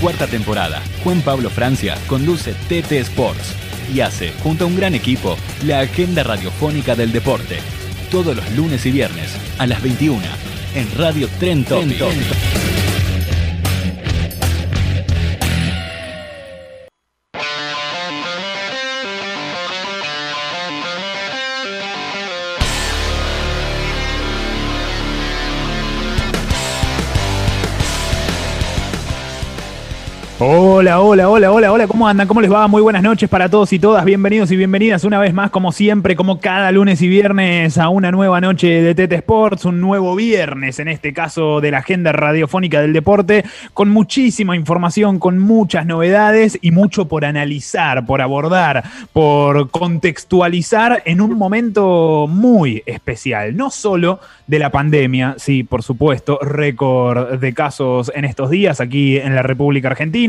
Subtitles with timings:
[0.00, 3.56] Cuarta temporada, Juan Pablo Francia conduce TT Sports
[3.92, 7.58] y hace, junto a un gran equipo, la agenda radiofónica del deporte.
[8.08, 10.22] Todos los lunes y viernes a las 21
[10.76, 12.77] en Radio Tren Topic.
[30.40, 32.28] Hola, hola, hola, hola, hola, ¿cómo andan?
[32.28, 32.68] ¿Cómo les va?
[32.68, 34.04] Muy buenas noches para todos y todas.
[34.04, 38.12] Bienvenidos y bienvenidas una vez más, como siempre, como cada lunes y viernes, a una
[38.12, 42.80] nueva noche de Tete Sports, un nuevo viernes, en este caso de la agenda radiofónica
[42.80, 43.44] del deporte,
[43.74, 51.20] con muchísima información, con muchas novedades y mucho por analizar, por abordar, por contextualizar en
[51.20, 53.56] un momento muy especial.
[53.56, 59.18] No solo de la pandemia, sí, por supuesto, récord de casos en estos días aquí
[59.18, 60.27] en la República Argentina,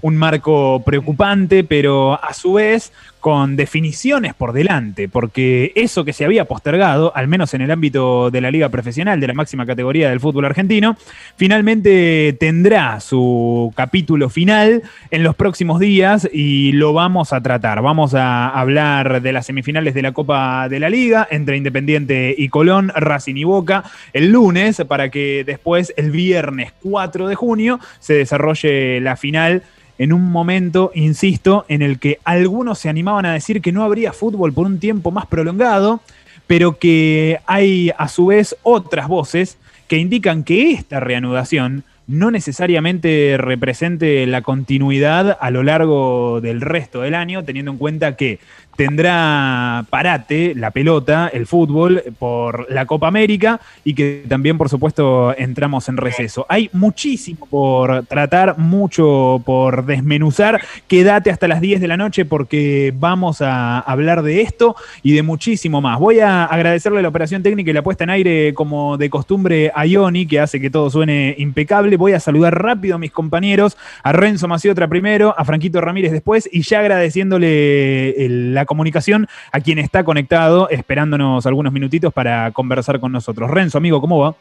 [0.00, 6.24] un marco preocupante, pero a su vez con definiciones por delante, porque eso que se
[6.24, 10.10] había postergado, al menos en el ámbito de la liga profesional, de la máxima categoría
[10.10, 10.96] del fútbol argentino,
[11.36, 17.82] finalmente tendrá su capítulo final en los próximos días y lo vamos a tratar.
[17.82, 22.48] Vamos a hablar de las semifinales de la Copa de la Liga entre Independiente y
[22.48, 28.14] Colón, Racing y Boca, el lunes, para que después, el viernes 4 de junio, se
[28.14, 29.62] desarrolle la final
[30.00, 34.14] en un momento, insisto, en el que algunos se animaban a decir que no habría
[34.14, 36.00] fútbol por un tiempo más prolongado,
[36.46, 39.58] pero que hay a su vez otras voces
[39.88, 47.02] que indican que esta reanudación no necesariamente represente la continuidad a lo largo del resto
[47.02, 48.38] del año, teniendo en cuenta que
[48.76, 55.36] tendrá parate la pelota, el fútbol, por la Copa América y que también, por supuesto,
[55.36, 56.46] entramos en receso.
[56.48, 60.60] Hay muchísimo por tratar, mucho por desmenuzar.
[60.88, 65.22] Quédate hasta las 10 de la noche porque vamos a hablar de esto y de
[65.22, 65.98] muchísimo más.
[65.98, 69.86] Voy a agradecerle la operación técnica y la puesta en aire, como de costumbre, a
[69.86, 71.96] Ioni, que hace que todo suene impecable.
[71.96, 76.48] Voy a saludar rápido a mis compañeros, a Renzo Maciotra primero, a Franquito Ramírez después
[76.50, 78.24] y ya agradeciéndole
[78.60, 83.50] la comunicación a quien está conectado, esperándonos algunos minutitos para conversar con nosotros.
[83.50, 84.34] Renzo, amigo, ¿cómo va?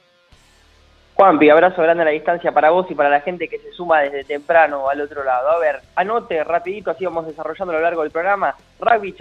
[1.16, 4.00] Juanpi, abrazo grande a la distancia para vos y para la gente que se suma
[4.00, 5.50] desde temprano al otro lado.
[5.50, 9.14] A ver, anote rapidito, así vamos desarrollando a lo largo del programa, Rugby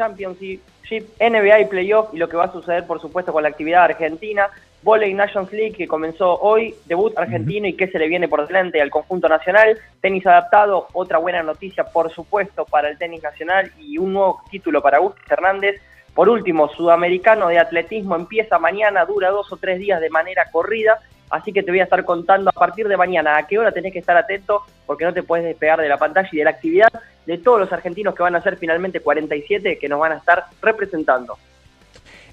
[0.88, 3.84] Championship, NBA y Playoff y lo que va a suceder, por supuesto, con la actividad
[3.84, 4.48] argentina.
[4.82, 8.80] Volley Nations League que comenzó hoy, debut argentino y qué se le viene por delante
[8.80, 13.98] al conjunto nacional, tenis adaptado, otra buena noticia por supuesto para el tenis nacional y
[13.98, 15.80] un nuevo título para Augusto Hernández.
[16.18, 20.98] Por último, Sudamericano de Atletismo empieza mañana, dura dos o tres días de manera corrida,
[21.30, 23.92] así que te voy a estar contando a partir de mañana a qué hora tenés
[23.92, 26.88] que estar atento porque no te puedes despegar de la pantalla y de la actividad
[27.24, 30.46] de todos los argentinos que van a ser finalmente 47 que nos van a estar
[30.60, 31.38] representando.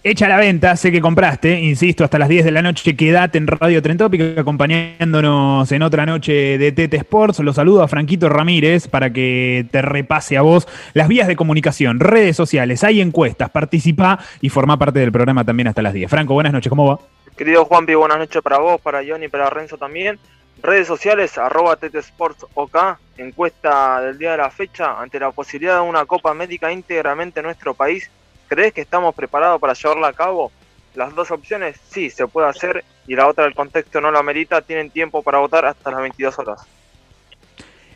[0.08, 3.48] Hecha la venta, sé que compraste, insisto, hasta las 10 de la noche, quédate en
[3.48, 7.40] Radio Trentópica acompañándonos en otra noche de Tete Sports.
[7.40, 12.00] Los saludo a Franquito Ramírez para que te repase a vos las vías de comunicación,
[12.00, 16.08] redes sociales, hay encuestas, participa y forma parte del programa también hasta las 10.
[16.08, 17.00] Franco, buenas noches, ¿cómo va?
[17.36, 20.20] Querido Juanpi, buenas noches para vos, para Johnny, para Renzo también.
[20.62, 22.78] Redes sociales, arroba Sports OK,
[23.18, 27.48] encuesta del día de la fecha, ante la posibilidad de una Copa Médica íntegramente en
[27.48, 28.12] nuestro país
[28.48, 30.52] ¿Crees que estamos preparados para llevarla a cabo?
[30.96, 34.62] Las dos opciones, sí, se puede hacer y la otra, el contexto no lo amerita,
[34.62, 36.66] tienen tiempo para votar hasta las 22 horas.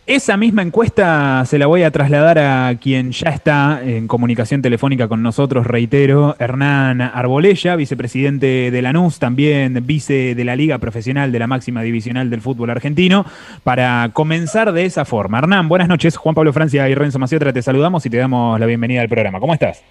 [0.09, 5.07] Esa misma encuesta se la voy a trasladar a quien ya está en comunicación telefónica
[5.07, 11.31] con nosotros, reitero, Hernán Arbolella, vicepresidente de la NUS, también vice de la Liga Profesional
[11.31, 13.23] de la Máxima Divisional del Fútbol Argentino,
[13.63, 15.37] para comenzar de esa forma.
[15.37, 18.65] Hernán, buenas noches, Juan Pablo Francia y Renzo Maciotra, te saludamos y te damos la
[18.65, 19.39] bienvenida al programa.
[19.39, 19.83] ¿Cómo estás?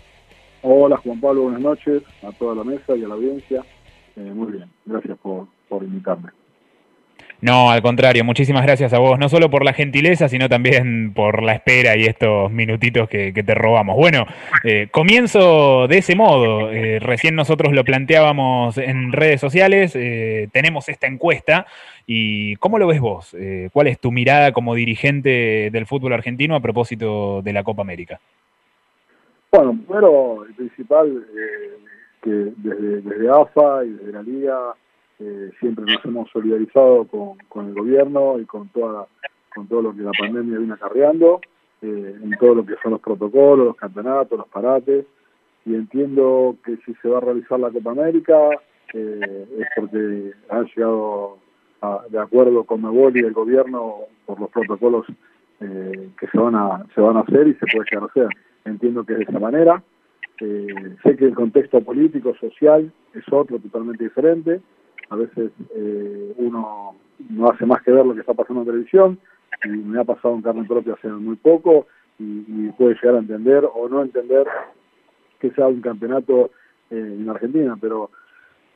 [0.62, 3.64] Hola Juan Pablo, buenas noches a toda la mesa y a la audiencia.
[4.16, 6.30] Eh, muy bien, gracias por, por invitarme.
[7.40, 11.44] No, al contrario, muchísimas gracias a vos, no solo por la gentileza, sino también por
[11.44, 13.94] la espera y estos minutitos que, te robamos.
[13.94, 14.26] Bueno,
[14.64, 16.72] eh, comienzo de ese modo.
[16.72, 19.92] Eh, recién nosotros lo planteábamos en redes sociales,
[20.50, 21.66] tenemos esta encuesta
[22.04, 23.36] y ¿cómo lo ves vos?
[23.72, 28.18] ¿Cuál es tu mirada como dirigente del fútbol argentino a propósito de la Copa América?
[29.50, 31.26] Bueno, primero, el principal,
[32.22, 34.74] que desde, desde AFA y desde la Liga
[35.20, 37.06] eh, siempre nos hemos solidarizado
[37.48, 39.06] con, el gobierno y con toda
[39.54, 41.40] con todo lo que la pandemia viene acarreando,
[41.82, 45.06] eh, en todo lo que son los protocolos, los campeonatos, los parates,
[45.64, 48.50] y entiendo que si se va a realizar la Copa América
[48.94, 51.38] eh, es porque han llegado
[52.10, 55.06] de acuerdo con Mebol y el gobierno por los protocolos
[55.58, 58.28] que se van a se van a hacer y se puede llegar a hacer.
[58.64, 59.82] Entiendo que es de esa manera.
[60.38, 64.60] sé que el contexto político, social, es otro totalmente diferente
[65.10, 66.94] a veces eh, uno
[67.30, 69.18] no hace más que ver lo que está pasando en televisión,
[69.64, 71.86] y me ha pasado en carne propia hace muy poco,
[72.18, 74.46] y, puede llegar a entender o no entender
[75.40, 76.50] que sea un campeonato
[76.90, 78.10] eh, en Argentina, pero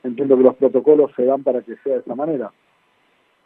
[0.03, 2.51] entiendo que los protocolos se dan para que sea de esta manera.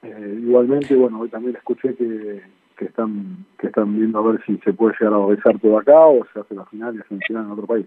[0.03, 2.43] Eh, igualmente, bueno, hoy también escuché que,
[2.77, 6.27] que están que están viendo a ver si se puede llegar a todo acá o
[6.33, 7.87] se hace la final y se final en otro país.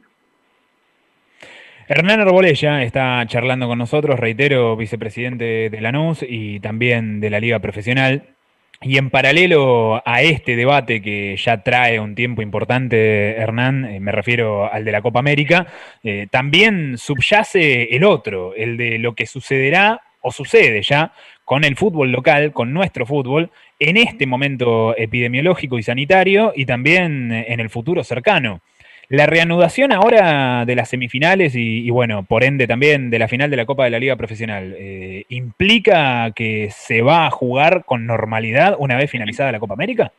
[1.87, 7.57] Hernán Arbolella está charlando con nosotros, reitero, vicepresidente de Lanús y también de la Liga
[7.59, 8.35] Profesional.
[8.81, 14.11] Y en paralelo a este debate que ya trae un tiempo importante, Hernán, eh, me
[14.11, 15.65] refiero al de la Copa América,
[16.03, 21.11] eh, también subyace el otro, el de lo que sucederá o sucede ya
[21.49, 23.49] con el fútbol local, con nuestro fútbol,
[23.79, 28.61] en este momento epidemiológico y sanitario y también en el futuro cercano.
[29.07, 33.57] La reanudación ahora de las semifinales y, bueno, por ende también de la final de
[33.57, 38.75] la Copa de la Liga Profesional, eh, ¿implica que se va a jugar con normalidad
[38.77, 40.11] una vez finalizada la Copa América?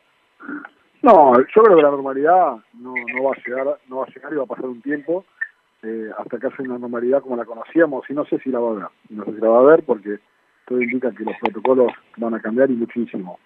[1.01, 2.93] No, yo creo que la normalidad no,
[3.23, 5.23] va a llegar, no va a llegar y va a pasar un tiempo
[5.81, 8.67] eh, hasta que haya una normalidad como la conocíamos y no sé si la va
[8.67, 10.19] a haber, no sé si la va a haber porque
[10.67, 13.39] todo indica que los protocolos van a cambiar y muchísimo.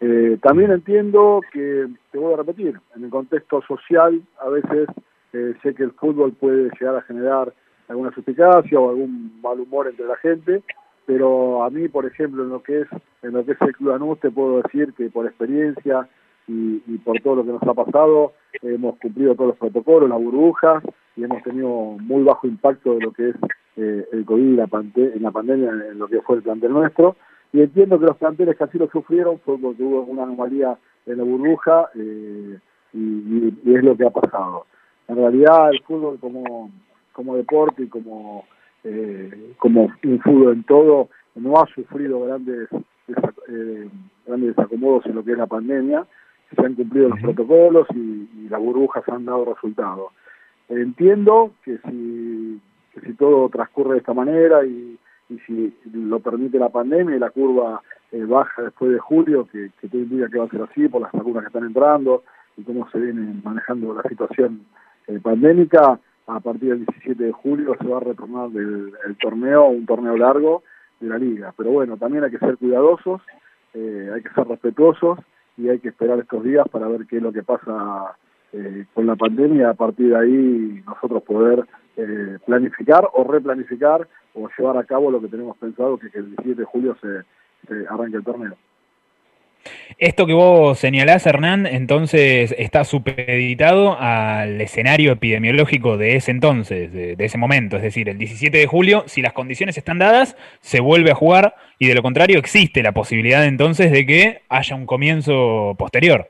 [0.00, 4.88] Eh, también entiendo que, te voy a repetir, en el contexto social a veces
[5.32, 7.52] eh, sé que el fútbol puede llegar a generar
[7.88, 10.62] alguna suspicacia o algún mal humor entre la gente,
[11.06, 12.88] pero a mí, por ejemplo, en lo que es
[13.22, 16.08] en lo que es el Club Anús, te puedo decir que por experiencia
[16.48, 18.32] y, por todo lo que nos ha pasado,
[18.62, 20.82] hemos cumplido todos los protocolos, las burbujas,
[21.16, 23.36] y hemos tenido muy bajo impacto de lo que es
[23.76, 27.16] eh, el COVID y la, en la pandemia en lo que fue el plantel nuestro.
[27.52, 30.76] Y entiendo que los planteles que así lo sufrieron fue porque hubo una anomalía
[31.06, 32.58] en la burbuja eh,
[32.92, 34.66] y, es lo que ha pasado.
[35.08, 36.70] En realidad el fútbol como,
[37.12, 38.44] como deporte y como,
[38.84, 42.68] eh, como un fútbol en todo no ha sufrido grandes,
[43.48, 43.88] eh,
[44.26, 46.06] grandes desacomodos en lo que es la pandemia.
[46.54, 50.12] Se han cumplido los protocolos y, y las burbujas han dado resultados.
[50.68, 52.60] Entiendo que si,
[53.00, 54.98] si todo transcurre de esta manera y
[55.28, 57.82] y si lo permite la pandemia y la curva
[58.12, 61.02] eh, baja después de julio, que, que todo indica que va a ser así por
[61.02, 62.22] las vacunas que están entrando
[62.56, 64.62] y cómo se viene manejando la situación
[65.06, 65.98] eh, pandémica,
[66.28, 70.16] a partir del 17 de julio se va a retornar del, el torneo, un torneo
[70.16, 70.62] largo
[71.00, 71.52] de la liga.
[71.56, 73.20] Pero bueno, también hay que ser cuidadosos,
[73.74, 75.18] eh, hay que ser respetuosos
[75.56, 78.16] y hay que esperar estos días para ver qué es lo que pasa
[78.94, 81.66] con la pandemia a partir de ahí nosotros poder
[82.44, 86.60] planificar o replanificar o llevar a cabo lo que tenemos pensado, que, que el 17
[86.60, 87.24] de julio se,
[87.88, 88.54] arranque el torneo.
[89.98, 97.16] Esto que vos señalás, Hernán, entonces está supeditado al escenario epidemiológico de ese entonces, de,
[97.18, 101.10] ese momento, es decir, el 17 de julio, si las condiciones están dadas, se vuelve
[101.10, 105.74] a jugar y de lo contrario existe la posibilidad entonces de que haya un comienzo
[105.76, 106.28] posterior.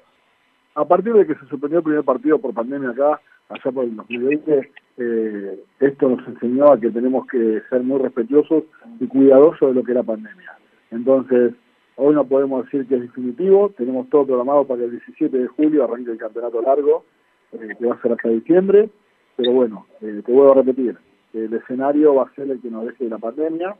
[0.74, 3.96] A partir de que se suspendió el primer partido por pandemia acá, allá por el
[3.96, 8.64] 2020, eh, esto nos enseñó a que tenemos que ser muy respetuosos
[8.98, 10.56] y cuidadosos de lo que es la pandemia.
[10.90, 11.54] Entonces,
[11.96, 15.46] hoy no podemos decir que es definitivo, tenemos todo programado para que el 17 de
[15.48, 17.04] julio arranque el campeonato largo,
[17.52, 18.88] eh, que va a ser hasta diciembre,
[19.36, 20.96] pero bueno, eh, te vuelvo a repetir,
[21.34, 23.76] el escenario va a ser el que nos deje de la pandemia,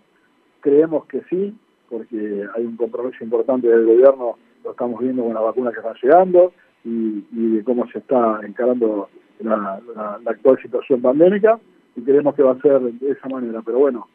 [0.60, 1.56] creemos que sí,
[1.88, 5.96] porque hay un compromiso importante del gobierno, lo estamos viendo con las vacunas que están
[6.02, 6.52] llegando
[6.86, 9.80] y, y de cómo se está encarando la,
[10.26, 11.58] actual situación pandémica
[11.96, 13.60] y creemos que va a ser de esa manera.
[13.64, 14.08] Pero bueno,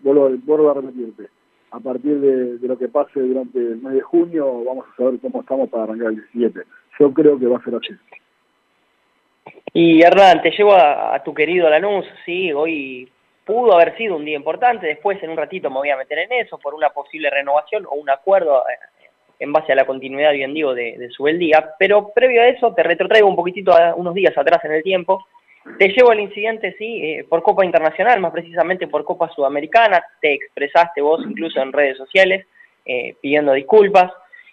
[0.00, 1.28] vuelvo, vuelvo a repetirte,
[1.70, 5.40] a partir de, lo que pase durante el mes de junio vamos a saber cómo
[5.40, 6.60] estamos para arrancar el 17.
[6.98, 7.94] Yo creo que va a ser así.
[9.72, 13.10] Y Hernán, te llevo a, tu querido Lanús, sí, hoy
[13.44, 16.32] pudo haber sido un día importante, después en un ratito me voy a meter en
[16.32, 18.72] eso, por una posible renovación o un acuerdo eh,
[19.38, 22.74] en base a la continuidad, bien digo, de, de su día, pero previo a eso
[22.74, 25.26] te retrotraigo un poquitito a unos días atrás en el tiempo,
[25.78, 30.32] te llevo el incidente, sí, eh, por Copa Internacional, más precisamente por Copa Sudamericana, te
[30.32, 32.46] expresaste vos incluso en redes sociales
[32.88, 34.12] eh, pidiendo disculpas,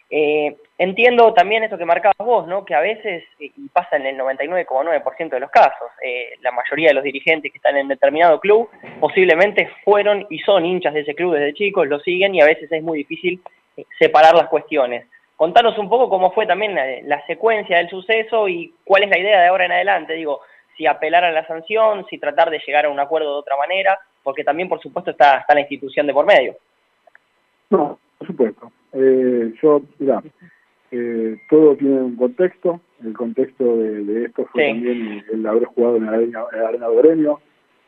[0.10, 2.66] eh, entiendo también eso que marcabas vos, ¿no?
[2.66, 5.90] que a veces, eh, y pasa en el 99,9% de los casos,
[6.42, 10.96] la mayoría de los dirigentes que están en determinado club posiblemente fueron y son hinchas
[10.96, 13.40] de ese club desde chicos, lo siguen y a veces es muy difícil
[13.98, 15.08] separar las cuestiones.
[15.36, 19.42] Contanos un poco cómo fue también la, secuencia del suceso y cuál es la idea
[19.42, 20.42] de ahora en adelante, digo,
[20.77, 24.00] si apelar a la sanción, si tratar de llegar a un acuerdo de otra manera,
[24.24, 26.56] porque también por supuesto está, está la institución de por medio.
[27.70, 28.72] No, por supuesto.
[28.94, 30.22] Eh, yo, mira,
[30.92, 32.80] eh, todo tiene un contexto.
[33.03, 37.42] El contexto de, esto fue también el haber jugado en la arena, de Gremio,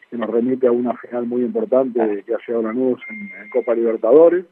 [0.09, 3.75] que nos remite a una final muy importante que ha llegado la NUS en, Copa
[3.75, 4.45] Libertadores.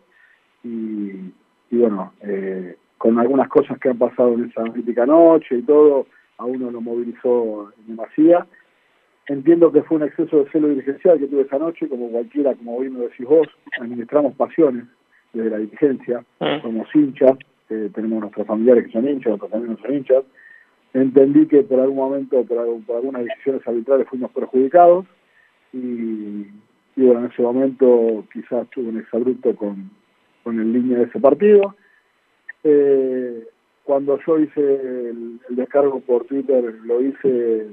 [0.64, 1.32] Y,
[1.72, 6.46] bueno, eh, con algunas cosas que han pasado en esa mítica noche y todo, a
[6.46, 8.46] uno lo movilizó en demasía.
[9.28, 12.78] Entiendo que fue un exceso de celo dirigencial que tuve esa noche, como cualquiera, como
[12.78, 13.48] hoy me decís vos,
[13.80, 14.86] administramos pasiones
[15.32, 16.60] desde la dirigencia, ah.
[16.62, 17.38] somos hinchas,
[17.70, 20.24] eh, tenemos nuestros familiares que son hinchas, otros también son hinchas.
[20.94, 25.06] Entendí que por algún momento, por, algunas decisiones arbitrales fuimos perjudicados
[25.72, 26.46] y,
[26.96, 29.90] bueno, en ese momento quizás tuve un exabrupto con,
[30.44, 31.76] con el línea de ese partido.
[32.64, 33.48] Eh,
[33.84, 37.68] cuando yo hice el, descargo por Twitter, lo hice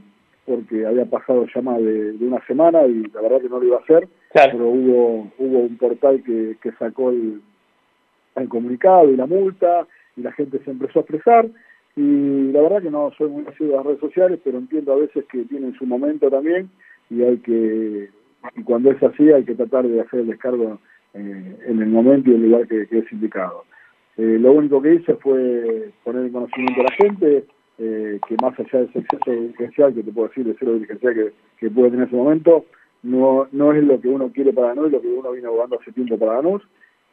[0.47, 3.77] porque había pasado ya más de, una semana y la verdad que no lo iba
[3.77, 7.41] a hacer, pero hubo hubo un portal que, que sacó el,
[8.37, 9.87] el comunicado y la multa,
[10.17, 11.49] y la gente se empezó a expresar,
[11.97, 14.97] y la verdad que no soy muy nacido de las redes sociales, pero entiendo a
[14.97, 16.71] veces que tienen su momento también,
[17.09, 18.09] y hay que,
[18.57, 20.79] y cuando es así, hay que tratar de hacer el descargo
[21.15, 23.65] eh, en el momento y el lugar que, es indicado.
[24.17, 27.45] Eh, lo único que hice fue poner en conocimiento a la gente
[27.79, 31.15] eh, que más allá de ese exceso dirigencial, que te puedo decir de cero dirigencial
[31.15, 32.67] que, que puede tener en ese momento,
[33.03, 35.93] no, no es lo que uno quiere para NUS, lo que uno viene abogando hace
[35.93, 36.63] tiempo para NUS,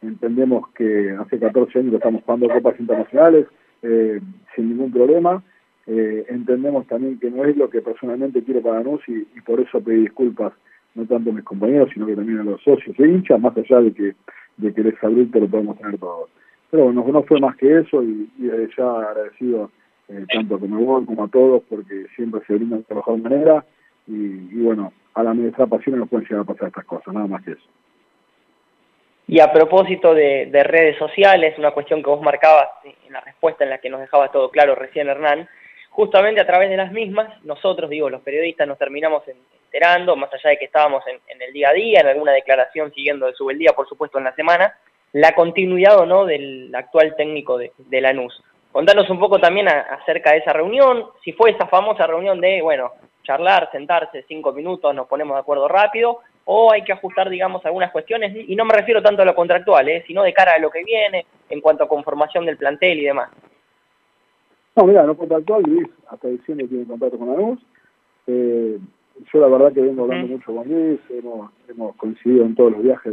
[0.02, 3.48] entendemos que hace 14 años que estamos jugando copas internacionales
[3.82, 4.20] eh,
[4.56, 5.44] sin ningún problema.
[5.86, 9.82] Eh, entendemos también que no es lo que personalmente quiero para NUS y, por eso
[9.82, 10.54] pedí disculpas
[10.98, 13.82] no tanto a mis compañeros, sino que también a los socios e hinchas, más allá
[13.82, 14.16] de que,
[14.58, 16.30] de que el exabrupto lo podemos tener todos.
[16.72, 19.72] Pero bueno, no fue más que eso y, desde ya agradecido
[20.10, 23.66] eh, tanto a Comebol como a todos porque siempre se brindan de la mejor manera
[24.08, 27.44] y, bueno, a la administración pasión nos pueden llegar a pasar estas cosas, nada más
[27.44, 27.68] que eso.
[29.28, 32.70] Y a propósito de, redes sociales, una cuestión que vos marcabas
[33.06, 35.48] en la respuesta en la que nos dejaba todo claro recién Hernán,
[35.98, 40.52] justamente a través de las mismas, nosotros, digo, los periodistas nos terminamos enterando, más allá
[40.52, 43.90] de que estábamos en, el día a día, en alguna declaración siguiendo el día, por
[43.90, 44.78] supuesto, en la semana,
[45.14, 48.44] la continuidad o no del actual técnico de, de Lanús.
[48.72, 52.92] Contanos un poco también acerca de esa reunión, si fue esa famosa reunión de, bueno,
[53.24, 57.92] charlar, sentarse cinco minutos, nos ponemos de acuerdo rápido, o hay que ajustar, digamos, algunas
[57.92, 60.04] cuestiones, y no me refiero tanto a lo contractual, ¿eh?
[60.06, 63.32] sino de cara a lo que viene, en cuanto a conformación del plantel y demás.
[64.78, 67.58] No, mira, no contractual, Luis, hasta diciembre tiene contacto con la
[68.28, 68.78] Eh,
[69.34, 72.84] yo la verdad que vengo hablando mucho con Luis, hemos, hemos coincidido en todos los
[72.84, 73.12] viajes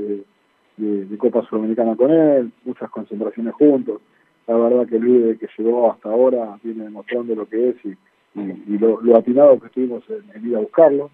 [0.76, 4.02] de, de, Copa Sudamericana con él, muchas concentraciones juntos.
[4.46, 7.96] La verdad que Luis, desde que llegó hasta ahora, viene demostrando lo que es y,
[8.34, 11.10] y, lo, lo, atinado que estuvimos en, en ir a buscarlo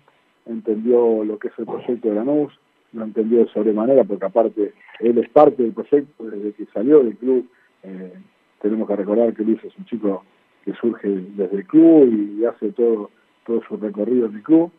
[0.46, 2.52] entendió lo que es el proyecto de la NUS,
[2.92, 7.16] lo entendió de sobremanera, porque aparte él es parte del proyecto desde que salió del
[7.16, 7.48] club.
[7.84, 8.14] Eh,
[8.60, 10.24] tenemos que recordar que Luis es un chico
[10.64, 13.10] que surge desde el club y hace todo,
[13.46, 14.70] todo su recorrido en el club.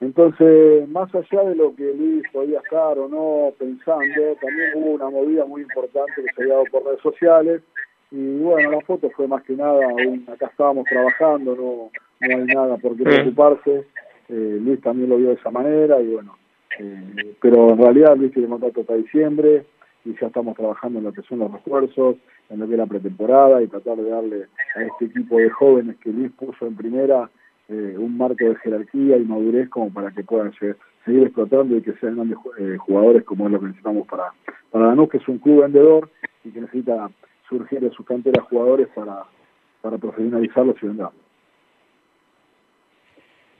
[0.00, 5.10] Entonces, más allá de lo que Luis podía estar o no pensando, también hubo una
[5.10, 7.62] movida muy importante que se había dado por redes sociales.
[8.10, 9.86] Y bueno, la foto fue más que nada,
[10.32, 11.90] acá estábamos trabajando, no,
[12.26, 13.84] no hay nada por qué preocuparse.
[14.28, 16.36] Eh, Luis también lo vio de esa manera y bueno,
[16.78, 19.64] eh, pero en realidad Luis tiene contrato hasta diciembre
[20.04, 22.16] y ya estamos trabajando en lo que son los refuerzos,
[22.50, 25.96] en lo que es la pretemporada y tratar de darle a este equipo de jóvenes
[25.98, 27.30] que Luis puso en primera
[27.68, 31.92] eh, un marco de jerarquía y madurez como para que puedan seguir explotando y que
[31.94, 32.38] sean grandes
[32.78, 34.32] jugadores como es lo que necesitamos para,
[34.70, 36.10] para Lanús, que es un club vendedor
[36.44, 37.10] y que necesita
[37.48, 39.24] surgir de sus canteras jugadores para,
[39.82, 41.27] para profesionalizarlos y venderlos.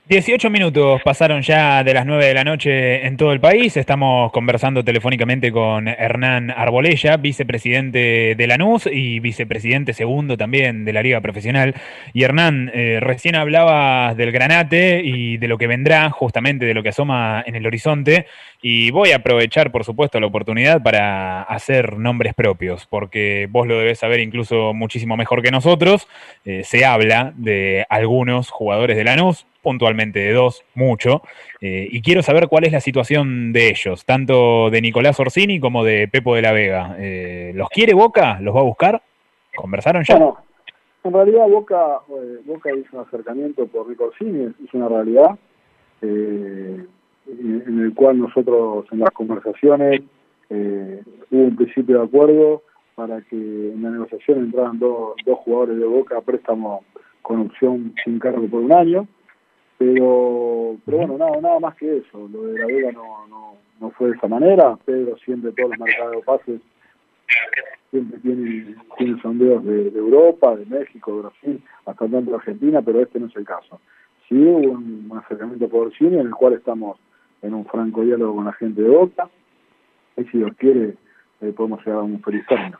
[0.09, 3.77] 18 minutos pasaron ya de las 9 de la noche en todo el país.
[3.77, 11.03] Estamos conversando telefónicamente con Hernán Arbolella, vicepresidente de Lanús y vicepresidente segundo también de la
[11.03, 11.75] Liga Profesional.
[12.11, 16.81] Y Hernán, eh, recién hablabas del granate y de lo que vendrá, justamente de lo
[16.81, 18.25] que asoma en el horizonte.
[18.63, 23.77] Y voy a aprovechar, por supuesto, la oportunidad para hacer nombres propios, porque vos lo
[23.77, 26.07] debés saber incluso muchísimo mejor que nosotros.
[26.45, 31.21] Eh, se habla de algunos jugadores de Lanús puntualmente de dos, mucho,
[31.61, 35.83] eh, y quiero saber cuál es la situación de ellos, tanto de Nicolás Orsini como
[35.83, 36.95] de Pepo de la Vega.
[36.97, 38.39] Eh, ¿Los quiere Boca?
[38.41, 39.01] ¿Los va a buscar?
[39.55, 40.15] ¿Conversaron ya?
[40.15, 40.37] Bueno,
[41.03, 45.37] en realidad Boca, eh, Boca hizo un acercamiento por Nico Orsini, es una realidad,
[46.01, 46.87] en
[47.27, 50.01] el cual nosotros en las conversaciones
[50.49, 52.63] hubo un principio de acuerdo
[52.95, 56.83] para que en la negociación entraran dos, dos jugadores de Boca a préstamo
[57.21, 59.07] con opción sin cargo por un año.
[59.79, 62.27] Pero, pero bueno, nada, nada más que eso.
[62.27, 64.77] Lo de la Vega no, no, no fue de esa manera.
[64.85, 66.61] Pedro siempre todos los mercados de pases
[67.89, 73.01] siempre tiene, tiene sondeos de, Europa, de México, de Brasil, hasta tanto de Argentina, pero
[73.01, 73.79] este no es el caso.
[74.27, 76.99] Sí hubo un, acercamiento por cine en el cual estamos
[77.41, 79.29] en un franco diálogo con la gente de Boca
[80.17, 80.95] y si Dios quiere
[81.39, 82.77] eh, podemos llegar a un feliz término.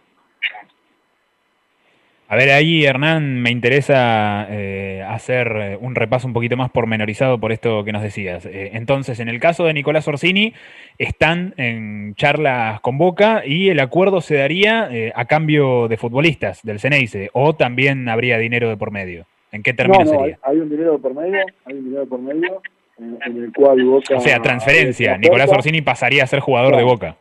[2.32, 7.40] A ver, ahí Hernán, me interesa eh, hacer eh, un repaso un poquito más pormenorizado
[7.40, 8.46] por esto que nos decías.
[8.46, 10.54] Eh, entonces, en el caso de Nicolás Orsini,
[11.00, 16.80] están en charlas con Boca y el acuerdo se daría a cambio de futbolistas del
[16.80, 19.26] Ceneice, o también habría dinero de por medio.
[19.52, 20.40] ¿En qué términos no, no, sería?
[20.44, 22.62] Hay un dinero de por medio, hay un dinero de por medio
[23.00, 24.18] en, el cual Boca...
[24.18, 25.18] O sea, transferencia.
[25.18, 27.16] Nicolás Orsini pasaría a ser jugador de Boca.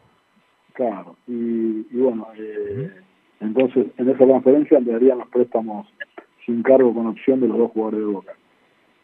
[0.75, 2.29] Claro, y, bueno...
[3.41, 5.87] Entonces, en esa transferencia darían los préstamos
[6.45, 8.33] sin cargo con opción de los dos jugadores de Boca.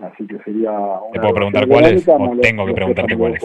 [0.01, 0.73] Así que sería...
[0.73, 3.45] Una ¿Te puedo preguntar cuáles o tengo que preguntarte cuáles?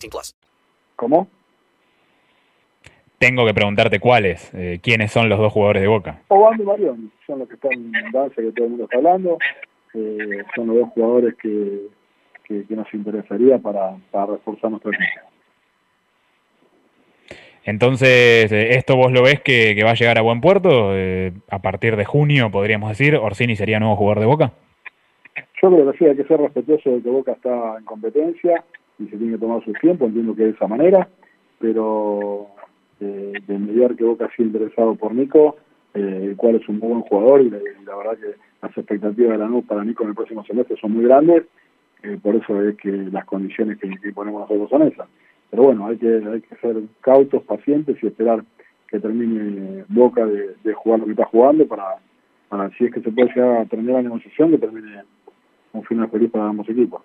[0.09, 0.35] plus.
[0.95, 1.27] ¿Cómo?
[3.17, 4.51] Tengo que preguntarte cuáles.
[4.53, 6.21] Eh, ¿Quiénes son los dos jugadores de Boca?
[6.27, 7.11] Obando y Marioni.
[7.27, 9.37] Son los que están en danza que todo el mundo está hablando.
[9.93, 11.81] Eh, son los dos jugadores que,
[12.43, 15.31] que, que nos interesaría para, para reforzar nuestro equipo.
[17.63, 20.95] Entonces, eh, ¿esto vos lo ves que, que, va a llegar a buen puerto?
[20.95, 24.51] Eh, a partir de junio, podríamos decir, ¿Orsini sería nuevo jugador de Boca?
[25.61, 28.63] Yo creo que sí, hay que ser respetuoso de que Boca está en competencia
[29.01, 31.07] y se tiene que tomar su tiempo, entiendo que de esa manera,
[31.59, 32.47] pero
[32.99, 35.57] eh, de mediar que Boca sido interesado por Nico,
[35.93, 37.59] eh, el cual es un buen jugador y la,
[37.97, 41.03] verdad que las expectativas de la NU para Nico en el próximo semestre son muy
[41.03, 41.43] grandes,
[42.03, 45.07] eh, por eso es que las condiciones que, que ponemos nosotros son esas
[45.51, 48.43] pero bueno, hay que, hay que ser cautos, pacientes y esperar
[48.87, 51.97] que termine Boca de, de jugar lo que está jugando para,
[52.47, 55.03] para si es que se puede llegar a terminar la negociación, que termine
[55.73, 57.01] un final feliz para ambos equipos.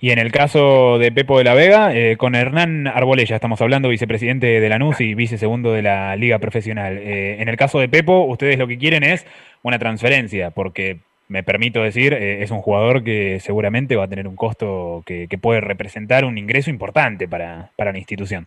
[0.00, 3.88] Y en el caso de Pepo de la Vega, eh, con Hernán Arbolella, estamos hablando,
[3.88, 6.98] vicepresidente de la NUS y vicesegundo de la Liga Profesional.
[6.98, 9.26] Eh, en el caso de Pepo, ustedes lo que quieren es
[9.64, 14.28] una transferencia, porque me permito decir, eh, es un jugador que seguramente va a tener
[14.28, 18.46] un costo que, puede representar un ingreso importante para, para, la institución.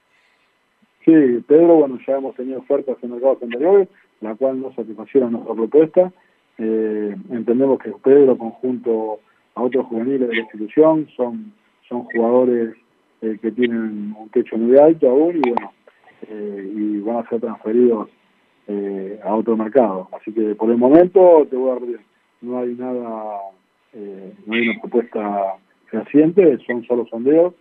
[1.03, 1.11] Sí,
[1.45, 3.89] Pedro, bueno, ya hemos tenido ofertas en mercados anteriores,
[4.21, 6.13] la cual no satisfacieron nuestra propuesta.
[6.57, 9.19] Entendemos que Pedro, conjunto
[9.55, 11.53] a otros juveniles de la institución, son,
[11.87, 12.75] son jugadores
[13.21, 15.71] eh, que tienen un techo muy alto aún y bueno,
[16.29, 18.09] eh, y van a ser transferidos
[18.67, 20.07] eh, a otro mercado.
[20.13, 21.83] Así que por el momento te voy a dar
[22.41, 23.37] no hay nada,
[23.93, 25.55] eh, no hay una propuesta
[25.91, 27.53] reciente, son solo sondeos,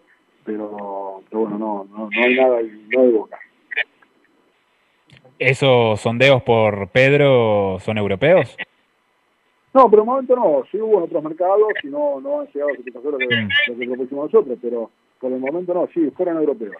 [0.44, 2.60] pero, pero bueno, no, no, no hay nada
[2.96, 3.38] no de boca.
[5.38, 8.56] ¿Esos sondeos por Pedro son europeos?
[9.72, 10.64] No, pero de momento no.
[10.70, 14.06] Sí hubo en otros mercados y no, no han llegado a satisfacer lo que, lo
[14.08, 15.88] que nosotros, pero por el momento no.
[15.94, 16.76] Sí, fueron europeos.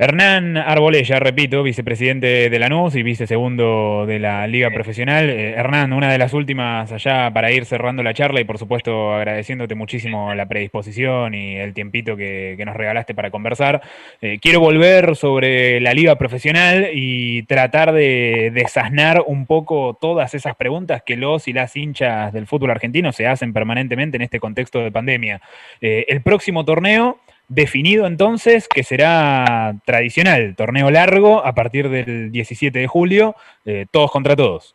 [0.00, 5.28] Hernán Arbolella, repito, vicepresidente de Lanús y vicesegundo de la Liga Profesional.
[5.28, 9.12] Eh, Hernán, una de las últimas allá para ir cerrando la charla y por supuesto
[9.12, 13.82] agradeciéndote muchísimo la predisposición y el tiempito que, que nos regalaste para conversar.
[14.20, 20.54] Eh, quiero volver sobre la Liga Profesional y tratar de desasnar un poco todas esas
[20.54, 24.78] preguntas que los y las hinchas del fútbol argentino se hacen permanentemente en este contexto
[24.78, 25.40] de pandemia.
[25.80, 32.78] Eh, el próximo torneo definido entonces que será tradicional, torneo largo a partir del 17
[32.78, 33.34] de julio,
[33.64, 34.74] eh, todos contra todos.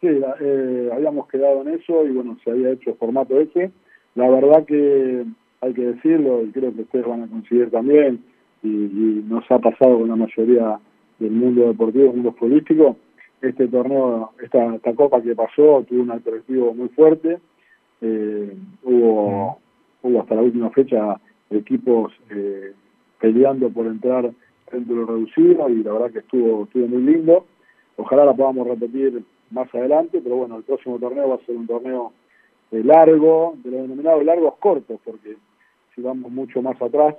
[0.00, 3.70] Sí, eh, habíamos quedado en eso y bueno, se había hecho el formato ese.
[4.14, 5.24] La verdad que
[5.60, 8.24] hay que decirlo y creo que ustedes van a coincidir también
[8.62, 10.78] y, y nos ha pasado con la mayoría
[11.18, 12.96] del mundo deportivo, del mundo futbolístico.
[13.42, 17.38] Este torneo, esta, esta copa que pasó tuvo un atractivo muy fuerte.
[18.00, 19.58] Eh, hubo,
[20.02, 21.20] hubo hasta la última fecha
[21.50, 22.72] equipos eh,
[23.20, 24.30] peleando por entrar
[24.70, 27.44] dentro de lo reducido y la verdad que estuvo, estuvo muy lindo.
[27.96, 31.66] Ojalá la podamos repetir más adelante, pero bueno, el próximo torneo va a ser un
[31.66, 32.12] torneo
[32.70, 35.36] eh, largo, de los denominados largos cortos, porque
[35.94, 37.16] si vamos mucho más atrás,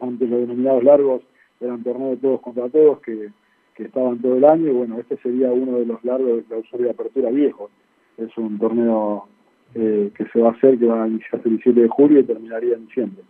[0.00, 1.22] antes los denominados largos
[1.60, 3.30] eran torneos de todos contra todos que,
[3.74, 6.86] que estaban todo el año, y bueno, este sería uno de los largos de clausura
[6.86, 7.70] y apertura viejos.
[8.18, 9.26] Es un torneo
[9.74, 12.24] eh, que se va a hacer, que va a iniciarse el 17 de julio y
[12.24, 13.22] terminaría en diciembre.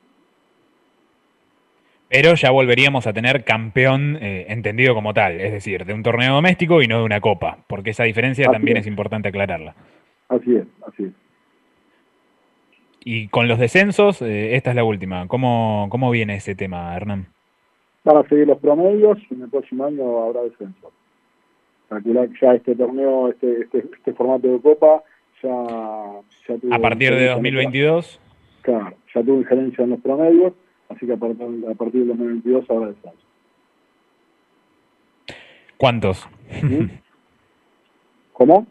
[2.11, 6.33] Pero ya volveríamos a tener campeón eh, entendido como tal, es decir, de un torneo
[6.35, 8.83] doméstico y no de una copa, porque esa diferencia Así también es.
[8.83, 9.75] es importante aclararla.
[10.29, 11.13] Así es, así es.
[13.05, 15.27] Y con los descensos, eh, esta es la última.
[15.29, 17.27] ¿Cómo, ¿Cómo viene ese tema, Hernán?
[18.05, 20.93] Van a seguir los promedios y en el próximo año habrá descenso.
[21.89, 25.03] Calcular ya este torneo, este, este, este formato de copa,
[25.43, 25.49] ya,
[26.49, 28.21] ya tuvo A partir de injerencia en los- 2022,
[28.63, 30.53] Claro, ya tuvo injerencia en los promedios,
[30.89, 33.19] así que a partir, a partir del 2022 habrá descenso.
[35.77, 36.29] ¿cuántos?
[38.33, 38.67] ¿Cómo?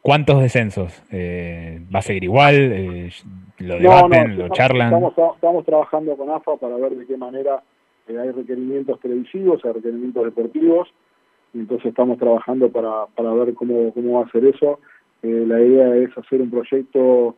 [0.00, 1.02] ¿Cuántos descensos?
[1.12, 2.54] Eh, ¿Va a seguir igual?
[2.56, 3.10] Eh,
[3.58, 4.36] ¿Lo No, no, debaten?
[4.38, 4.86] ¿Lo estamos- charlan?
[5.04, 7.62] Estamos, estamos trabajando con AFA para ver de qué manera
[8.08, 10.88] eh, hay requerimientos televisivos, hay requerimientos deportivos,
[11.54, 14.80] y entonces estamos trabajando para, para ver cómo, cómo va a ser eso.
[15.22, 17.36] La idea es hacer un proyecto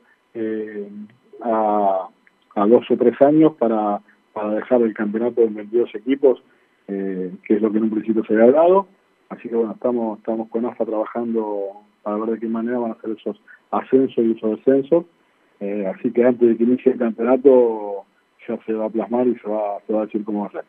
[1.42, 2.08] a,
[2.54, 4.00] a dos o tres años para,
[4.32, 6.42] para dejar el campeonato en 22 equipos,
[6.88, 8.86] eh, que es lo que en un principio se había dado.
[9.28, 12.94] Así que bueno, estamos, estamos con AFA trabajando para ver de qué manera van a
[12.94, 13.40] hacer esos
[13.70, 15.04] ascensos y esos descensos.
[15.60, 18.04] Eh, así que antes de que inicie el campeonato
[18.46, 20.52] ya se va a plasmar y se va, se va a decir cómo va a
[20.52, 20.64] ser.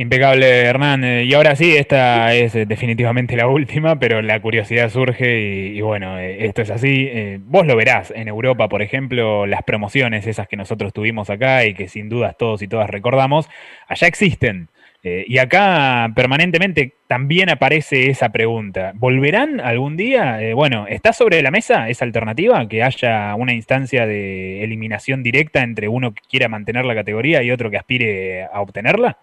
[0.00, 1.02] Impecable, Hernán.
[1.02, 5.40] Eh, Y ahora sí, esta es eh, definitivamente la última, pero la curiosidad surge
[5.74, 7.10] y, bueno, eh, esto es así.
[7.46, 11.74] Vos lo verás en Europa, por ejemplo, las promociones esas que nosotros tuvimos acá y
[11.74, 13.48] que sin dudas todos y todas recordamos,
[13.88, 14.68] allá existen.
[15.02, 18.92] Y acá permanentemente también aparece esa pregunta.
[18.94, 20.38] ¿Volverán algún día?
[20.54, 22.68] Bueno, ¿está sobre la mesa esa alternativa?
[22.68, 27.50] Que haya una instancia de eliminación directa entre uno que quiera mantener la categoría y
[27.50, 29.16] otro que aspire a obtenerla?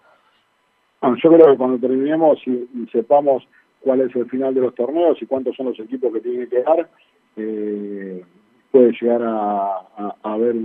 [1.00, 3.46] Bueno, yo creo que cuando terminemos y, sepamos
[3.80, 6.56] cuál es el final de los torneos y cuántos son los equipos que tienen que
[6.56, 6.88] quedar,
[7.36, 8.24] eh,
[8.70, 10.56] puede llegar a, haber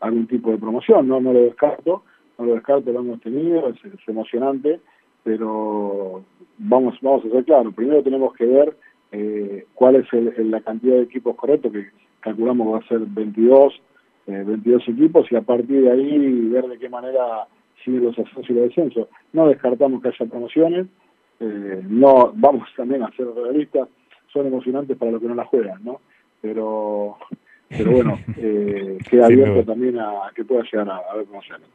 [0.00, 1.08] algún tipo de promoción.
[1.08, 2.04] No, no lo descarto,
[2.38, 4.80] no lo descarto, lo hemos tenido, es, emocionante,
[5.24, 6.22] pero
[6.58, 7.74] vamos, vamos a ser claros.
[7.74, 8.76] Primero tenemos que ver
[9.10, 11.86] eh, cuál es el- la cantidad de equipos correctos, que
[12.20, 13.80] calculamos va a ser 22,
[14.26, 17.46] eh, 22 equipos, y a partir de ahí ver de qué manera
[17.88, 19.08] los ascensos y los descensos.
[19.32, 20.86] No descartamos que haya promociones,
[21.40, 23.88] eh, no vamos también a ser realistas,
[24.32, 26.00] son emocionantes para los que no la juegan, ¿no?
[26.40, 27.16] Pero,
[27.68, 31.68] pero bueno, eh, queda abierto también a, a que pueda llegar a, a haber promociones.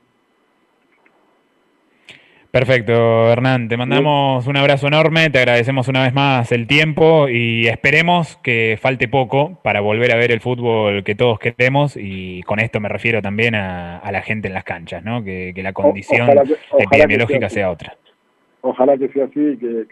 [2.58, 3.68] Perfecto, Hernán.
[3.68, 8.78] Te mandamos un abrazo enorme, te agradecemos una vez más el tiempo y esperemos que
[8.80, 12.89] falte poco para volver a ver el fútbol que todos queremos y con esto me
[12.89, 15.24] refiero también a, a la gente en las canchas, ¿no?
[15.24, 17.98] Que, que la condición ojalá que- ojalá que epidemiológica sea otra.
[18.62, 19.88] Ojalá que sea así que,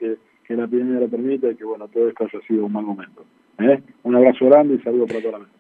[0.48, 3.26] que la epidemia lo permita y que bueno todo esto haya sido un mal momento.
[3.58, 3.80] ¿eh?
[4.04, 5.52] Un abrazo grande y saludo para toda la mesa.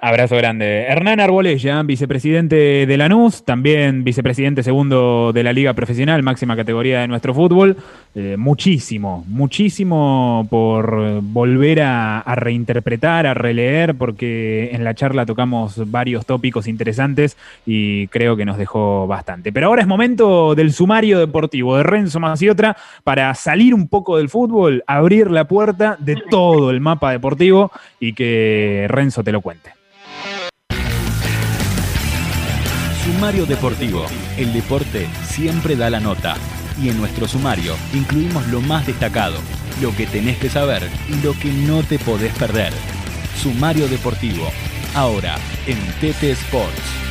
[0.00, 0.82] Abrazo grande.
[0.82, 7.08] Hernán Arbolella, vicepresidente de Lanús, también vicepresidente segundo de la Liga Profesional, máxima categoría de
[7.08, 7.76] nuestro fútbol.
[8.14, 16.26] Eh, muchísimo, muchísimo por volver a, reinterpretar, a releer, porque en la charla tocamos varios
[16.26, 19.50] tópicos interesantes y creo que nos dejó bastante.
[19.50, 24.28] Pero ahora es momento del sumario deportivo de Renzo Maciotra para salir un poco del
[24.28, 29.76] fútbol, abrir la puerta de todo el mapa deportivo y que Renzo te lo cuente.
[33.16, 34.04] Sumario Deportivo.
[34.36, 36.36] El deporte siempre da la nota.
[36.78, 39.38] Y en nuestro sumario incluimos lo más destacado,
[39.80, 42.74] lo que tenés que saber y lo que no te podés perder.
[43.42, 44.46] Sumario Deportivo.
[44.94, 47.05] Ahora en TT Sports.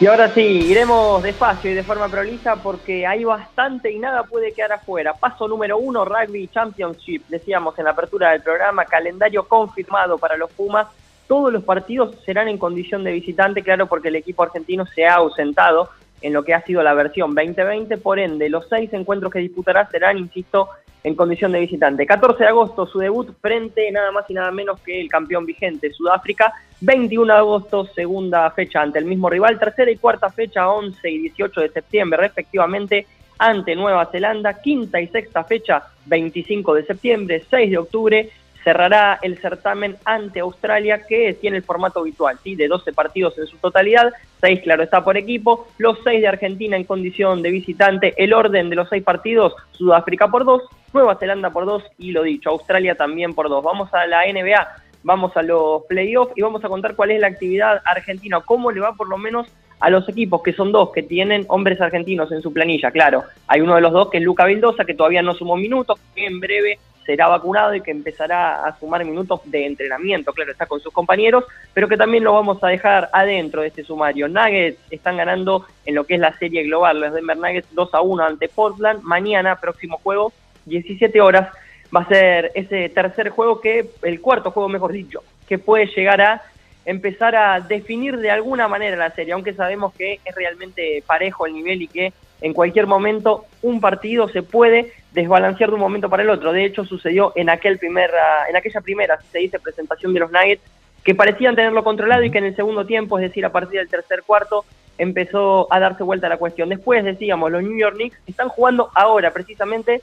[0.00, 4.52] Y ahora sí, iremos despacio y de forma prolija porque hay bastante y nada puede
[4.52, 5.12] quedar afuera.
[5.12, 7.24] Paso número uno, Rugby Championship.
[7.28, 10.86] Decíamos en la apertura del programa, calendario confirmado para los Pumas.
[11.26, 15.14] Todos los partidos serán en condición de visitante, claro, porque el equipo argentino se ha
[15.14, 17.96] ausentado en lo que ha sido la versión 2020.
[17.96, 20.68] Por ende, los seis encuentros que disputará serán, insisto,
[21.04, 22.06] en condición de visitante.
[22.06, 25.92] 14 de agosto, su debut frente nada más y nada menos que el campeón vigente,
[25.92, 26.52] Sudáfrica.
[26.80, 29.58] 21 de agosto, segunda fecha ante el mismo rival.
[29.58, 33.06] Tercera y cuarta fecha, 11 y 18 de septiembre, respectivamente,
[33.38, 34.60] ante Nueva Zelanda.
[34.60, 38.30] Quinta y sexta fecha, 25 de septiembre, 6 de octubre.
[38.62, 42.54] Cerrará el certamen ante Australia, que tiene el formato habitual, ¿sí?
[42.54, 46.76] de 12 partidos en su totalidad, 6 claro está por equipo, los 6 de Argentina
[46.76, 51.50] en condición de visitante, el orden de los 6 partidos, Sudáfrica por 2, Nueva Zelanda
[51.50, 53.62] por 2 y lo dicho, Australia también por 2.
[53.62, 54.68] Vamos a la NBA,
[55.02, 58.80] vamos a los playoffs y vamos a contar cuál es la actividad argentina, cómo le
[58.80, 59.48] va por lo menos
[59.80, 63.24] a los equipos, que son dos, que tienen hombres argentinos en su planilla, claro.
[63.46, 66.26] Hay uno de los dos que es Luca Vildosa, que todavía no sumó minutos, que
[66.26, 70.78] en breve será vacunado y que empezará a sumar minutos de entrenamiento, claro, está con
[70.80, 74.28] sus compañeros, pero que también lo vamos a dejar adentro de este sumario.
[74.28, 78.02] Nuggets están ganando en lo que es la serie global, los Denver Nuggets 2 a
[78.02, 80.34] 1 ante Portland, mañana, próximo juego,
[80.68, 81.48] 17 horas,
[81.94, 86.20] va a ser ese tercer juego que, el cuarto juego mejor dicho, que puede llegar
[86.20, 86.42] a
[86.84, 91.54] empezar a definir de alguna manera la serie, aunque sabemos que es realmente parejo el
[91.54, 96.22] nivel y que en cualquier momento un partido se puede desbalancear de un momento para
[96.22, 96.52] el otro.
[96.52, 98.10] De hecho, sucedió en aquel primer,
[98.48, 100.62] en aquella primera, se dice, presentación de los Nuggets,
[101.04, 103.88] que parecían tenerlo controlado y que en el segundo tiempo, es decir, a partir del
[103.88, 104.64] tercer cuarto,
[104.98, 106.68] empezó a darse vuelta la cuestión.
[106.68, 110.02] Después decíamos, los New York Knicks están jugando ahora precisamente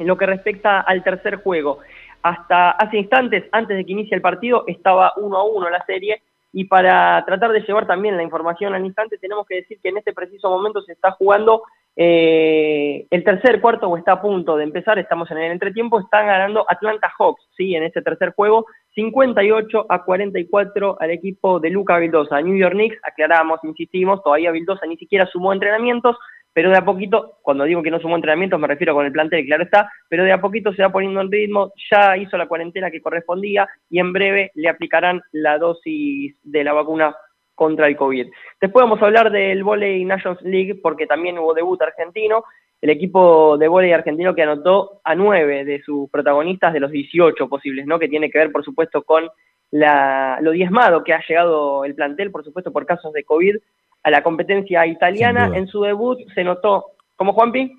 [0.00, 1.78] en lo que respecta al tercer juego.
[2.22, 6.22] Hasta hace instantes, antes de que inicie el partido, estaba uno a uno la serie
[6.52, 9.98] y para tratar de llevar también la información al instante, tenemos que decir que en
[9.98, 11.62] este preciso momento se está jugando
[11.94, 16.26] eh, el tercer cuarto o está a punto de empezar, estamos en el entretiempo, están
[16.26, 17.74] ganando Atlanta Hawks, ¿sí?
[17.74, 22.40] En este tercer juego, 58 a 44 al equipo de Luca Vildosa.
[22.40, 26.16] New York Knicks, aclaramos, insistimos, todavía Vildosa ni siquiera sumó entrenamientos,
[26.52, 29.46] pero de a poquito, cuando digo que no sumó entrenamientos me refiero con el plantel,
[29.46, 32.90] claro está, pero de a poquito se va poniendo en ritmo, ya hizo la cuarentena
[32.90, 37.14] que correspondía y en breve le aplicarán la dosis de la vacuna
[37.54, 38.26] contra el COVID.
[38.60, 42.44] Después vamos a hablar del Volley Nations League porque también hubo debut argentino,
[42.80, 47.48] el equipo de volley argentino que anotó a nueve de sus protagonistas de los 18
[47.48, 47.98] posibles, ¿no?
[47.98, 49.28] Que tiene que ver, por supuesto, con
[49.70, 53.56] la, lo diezmado que ha llegado el plantel, por supuesto, por casos de COVID,
[54.02, 55.50] a la competencia italiana.
[55.54, 57.72] En su debut se notó, ¿cómo Juanpi?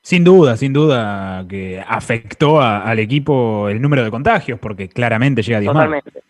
[0.00, 5.58] Sin duda, sin duda que afectó al equipo el número de contagios, porque claramente llega
[5.58, 6.22] a Totalmente.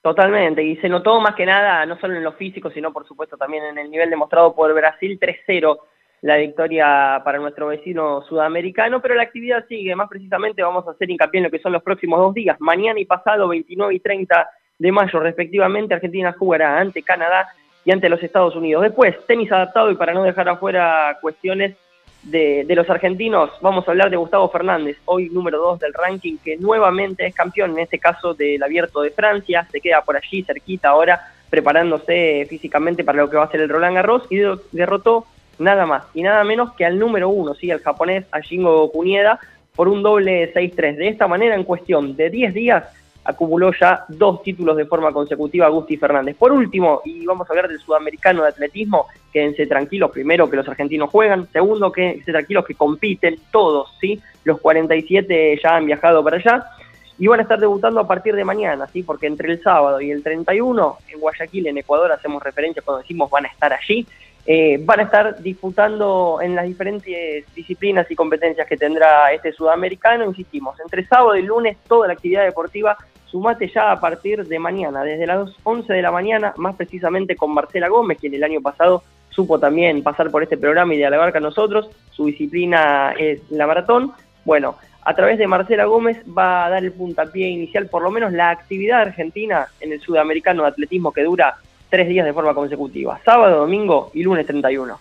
[0.00, 3.36] Totalmente, y se notó más que nada, no solo en lo físico, sino por supuesto
[3.36, 5.78] también en el nivel demostrado por Brasil 3-0,
[6.22, 11.10] la victoria para nuestro vecino sudamericano, pero la actividad sigue, más precisamente vamos a hacer
[11.10, 14.48] hincapié en lo que son los próximos dos días, mañana y pasado, 29 y 30
[14.78, 17.48] de mayo respectivamente, Argentina jugará ante Canadá
[17.84, 18.82] y ante los Estados Unidos.
[18.82, 21.76] Después, tenis adaptado y para no dejar afuera cuestiones
[22.22, 26.56] de, los argentinos, vamos a hablar de Gustavo Fernández, hoy número 2 del ranking, que
[26.56, 30.90] nuevamente es campeón, en este caso del Abierto de Francia, se queda por allí cerquita
[30.90, 34.40] ahora, preparándose físicamente para lo que va a ser el Roland Garros y
[34.72, 35.24] derrotó
[35.58, 37.70] nada más y nada menos que al número 1, ¿sí?
[37.70, 39.40] el japonés Ajingo Kunieda,
[39.74, 40.96] por un doble 6-3.
[40.96, 42.84] De esta manera, en cuestión de 10 días,
[43.24, 46.36] acumuló ya dos títulos de forma consecutiva Agustín Fernández.
[46.36, 50.68] Por último, y vamos a hablar del sudamericano de atletismo, quédense tranquilos, primero que los
[50.68, 54.20] argentinos juegan, segundo quédense tranquilos que compiten todos, ¿sí?
[54.44, 56.64] Los 47 ya han viajado para allá
[57.18, 59.02] y van a estar debutando a partir de mañana, ¿sí?
[59.02, 63.30] Porque entre el sábado y el 31 en Guayaquil, en Ecuador, hacemos referencia cuando decimos
[63.30, 64.06] van a estar allí,
[64.50, 70.24] eh, van a estar disputando en las diferentes disciplinas y competencias que tendrá este sudamericano.
[70.24, 75.04] Insistimos, entre sábado y lunes toda la actividad deportiva, sumate ya a partir de mañana,
[75.04, 79.02] desde las 11 de la mañana, más precisamente con Marcela Gómez, quien el año pasado
[79.28, 81.90] supo también pasar por este programa y dialogar con nosotros.
[82.12, 84.14] Su disciplina es la maratón.
[84.46, 88.32] Bueno, a través de Marcela Gómez va a dar el puntapié inicial, por lo menos
[88.32, 91.58] la actividad argentina en el sudamericano de atletismo que dura
[91.88, 94.98] tres días de forma consecutiva, sábado, domingo y lunes 31.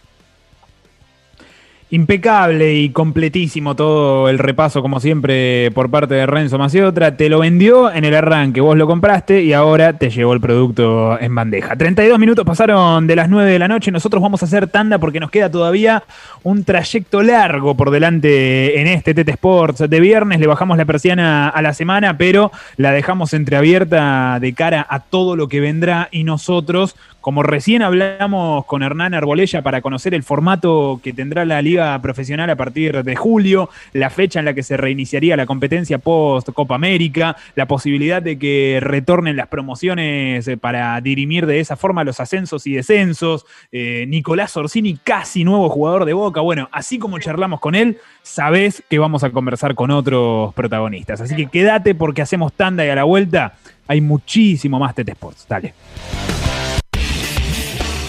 [1.90, 7.16] Impecable y completísimo todo el repaso, como siempre, por parte de Renzo Maciotra.
[7.16, 11.18] Te lo vendió en el arranque, vos lo compraste y ahora te llevó el producto
[11.18, 11.78] en bandeja.
[11.78, 13.90] 32 minutos pasaron de las 9 de la noche.
[13.90, 16.04] Nosotros vamos a hacer tanda porque nos queda todavía
[16.44, 19.90] un trayecto largo por delante en este TT Sports.
[19.90, 24.86] De viernes le bajamos la persiana a la semana, pero la dejamos entreabierta de cara
[24.90, 26.98] a todo lo que vendrá y nosotros
[27.28, 32.50] como recién hablamos con Hernán Arbolella para conocer el formato que tendrá la liga profesional
[32.50, 36.76] a partir de julio, la fecha en la que se reiniciaría la competencia post Copa
[36.76, 42.20] América, la posibilidad de que retornen las promociones eh, para dirimir de esa forma los
[42.20, 47.60] ascensos y descensos, eh, Nicolás Orsini, casi nuevo jugador de Boca, bueno, así como charlamos
[47.60, 52.54] con él, sabés que vamos a conversar con otros protagonistas, así que quédate porque hacemos
[52.54, 53.54] tanda y a la vuelta
[53.88, 55.74] hay muchísimo más TT Sports, dale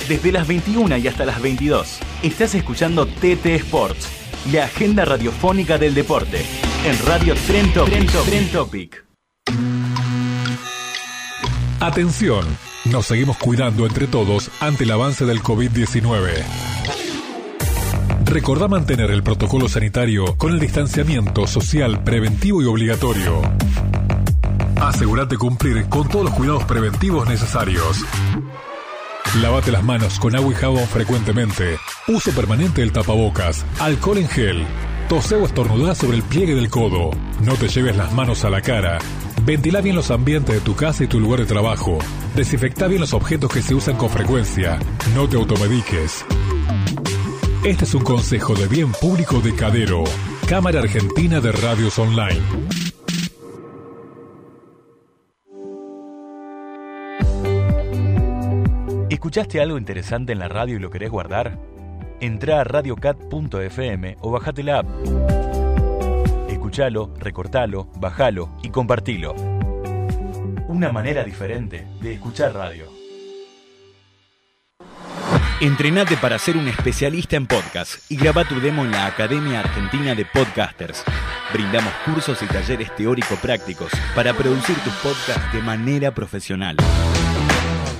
[0.09, 1.99] desde las 21 y hasta las 22.
[2.23, 4.09] Estás escuchando TT Sports,
[4.51, 6.45] la agenda radiofónica del deporte,
[6.85, 9.05] en Radio Tren Topic.
[11.81, 12.45] Atención,
[12.87, 16.43] nos seguimos cuidando entre todos ante el avance del COVID-19.
[18.25, 23.43] Recordá mantener el protocolo sanitario con el distanciamiento social preventivo y obligatorio.
[24.81, 28.05] Asegúrate cumplir con todos los cuidados preventivos necesarios.
[29.43, 31.79] Lávate las manos con agua y jabón frecuentemente.
[32.09, 33.65] Uso permanente del tapabocas.
[33.79, 34.67] Alcohol en gel.
[35.09, 37.11] Tose o estornudá sobre el pliegue del codo.
[37.43, 38.99] No te lleves las manos a la cara.
[39.45, 41.99] Ventila bien los ambientes de tu casa y tu lugar de trabajo.
[42.35, 44.81] Desinfecta bien los objetos que se usan con frecuencia.
[45.15, 46.25] No te automediques.
[47.63, 50.03] Este es un consejo de bien público de Cadero,
[50.49, 52.43] Cámara Argentina de Radios Online.
[59.19, 61.59] ¿Escuchaste algo interesante en la radio y lo querés guardar?
[62.21, 64.87] Entrá a radiocat.fm o bajate la app.
[66.49, 69.35] Escuchalo, recortalo, bajalo y compartilo.
[70.69, 72.87] Una manera diferente de escuchar radio.
[75.61, 80.15] Entrenate para ser un especialista en podcast y graba tu demo en la Academia Argentina
[80.15, 81.03] de Podcasters.
[81.53, 86.77] Brindamos cursos y talleres teórico-prácticos para producir tus podcasts de manera profesional.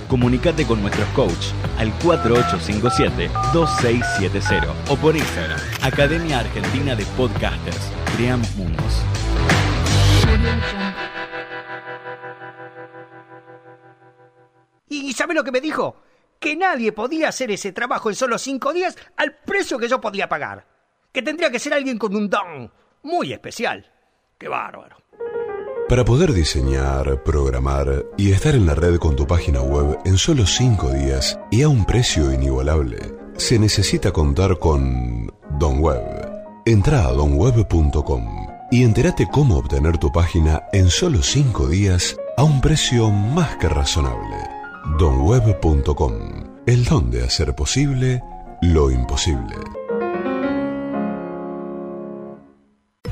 [0.09, 7.93] Comunicate con nuestros coach al 4857-2670 o por Instagram, Academia Argentina de Podcasters.
[8.17, 9.03] Creamos mundos.
[14.89, 16.01] ¿Y sabe lo que me dijo?
[16.41, 20.27] Que nadie podía hacer ese trabajo en solo cinco días al precio que yo podía
[20.29, 20.67] pagar.
[21.13, 23.93] Que tendría que ser alguien con un don muy especial.
[24.39, 25.08] ¡Qué bárbaro!
[25.89, 30.45] Para poder diseñar, programar y estar en la red con tu página web en solo
[30.47, 32.99] 5 días y a un precio inigualable,
[33.39, 36.03] se necesita contar con Don Web.
[36.67, 38.23] Entra a donweb.com
[38.71, 43.71] y entérate cómo obtener tu página en solo 5 días a un precio más que
[43.71, 44.37] razonable.
[44.99, 46.13] donweb.com.
[46.67, 48.23] El don de hacer posible
[48.61, 49.57] lo imposible.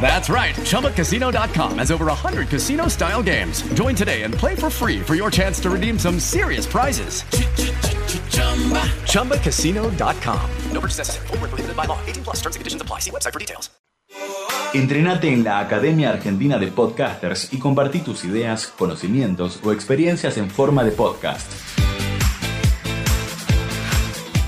[0.00, 0.54] That's right.
[0.54, 3.62] ChumbaCasino.com has over 100 casino style games.
[3.72, 7.22] Join today and play for free for your chance to redeem some serious prizes.
[9.08, 10.50] ChumbaCasino.com.
[10.72, 11.26] No purchase necessary.
[11.28, 11.98] Void were prohibited by law.
[12.06, 12.98] 18 plus terms and conditions apply.
[13.00, 13.70] See website for details.
[14.74, 20.50] Entrenate en la Academia Argentina de Podcasters y compartí tus ideas, conocimientos o experiencias en
[20.50, 21.73] forma de podcast.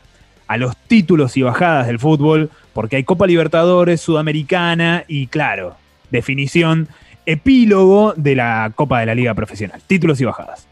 [0.47, 5.77] a los títulos y bajadas del fútbol, porque hay Copa Libertadores, Sudamericana y claro,
[6.11, 6.89] definición,
[7.27, 9.81] epílogo de la Copa de la Liga Profesional.
[9.87, 10.67] Títulos y bajadas.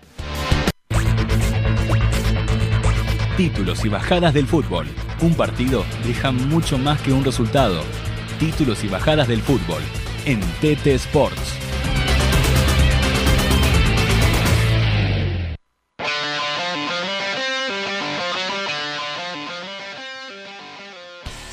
[3.37, 4.87] Títulos y bajadas del fútbol.
[5.20, 7.82] Un partido deja mucho más que un resultado.
[8.39, 9.82] Títulos y bajadas del fútbol
[10.24, 11.73] en TT Sports.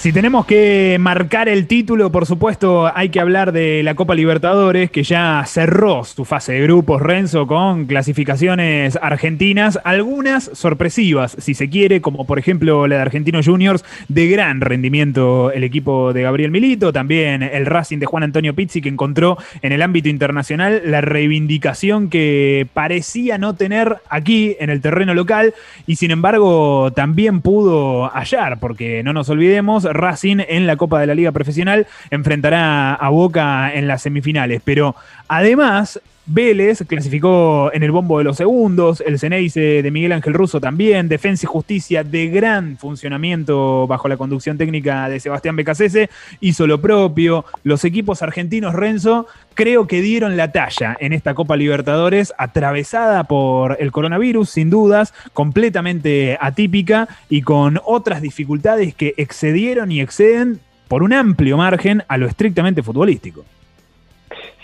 [0.01, 4.89] Si tenemos que marcar el título, por supuesto, hay que hablar de la Copa Libertadores,
[4.89, 11.69] que ya cerró su fase de grupos, Renzo, con clasificaciones argentinas, algunas sorpresivas, si se
[11.69, 16.49] quiere, como por ejemplo la de Argentinos Juniors, de gran rendimiento el equipo de Gabriel
[16.49, 21.01] Milito, también el Racing de Juan Antonio Pizzi, que encontró en el ámbito internacional la
[21.01, 25.53] reivindicación que parecía no tener aquí en el terreno local,
[25.85, 31.07] y sin embargo también pudo hallar, porque no nos olvidemos, Racing en la Copa de
[31.07, 34.61] la Liga Profesional enfrentará a Boca en las semifinales.
[34.63, 34.95] Pero
[35.27, 40.61] además, Vélez clasificó en el bombo de los segundos, el Ceneice de Miguel Ángel Russo
[40.61, 46.09] también, Defensa y Justicia de gran funcionamiento bajo la conducción técnica de Sebastián Becasese,
[46.39, 47.43] hizo lo propio.
[47.63, 53.77] Los equipos argentinos Renzo creo que dieron la talla en esta Copa Libertadores, atravesada por
[53.79, 61.01] el coronavirus, sin dudas, completamente atípica y con otras dificultades que excedieron y exceden por
[61.01, 63.43] un amplio margen a lo estrictamente futbolístico.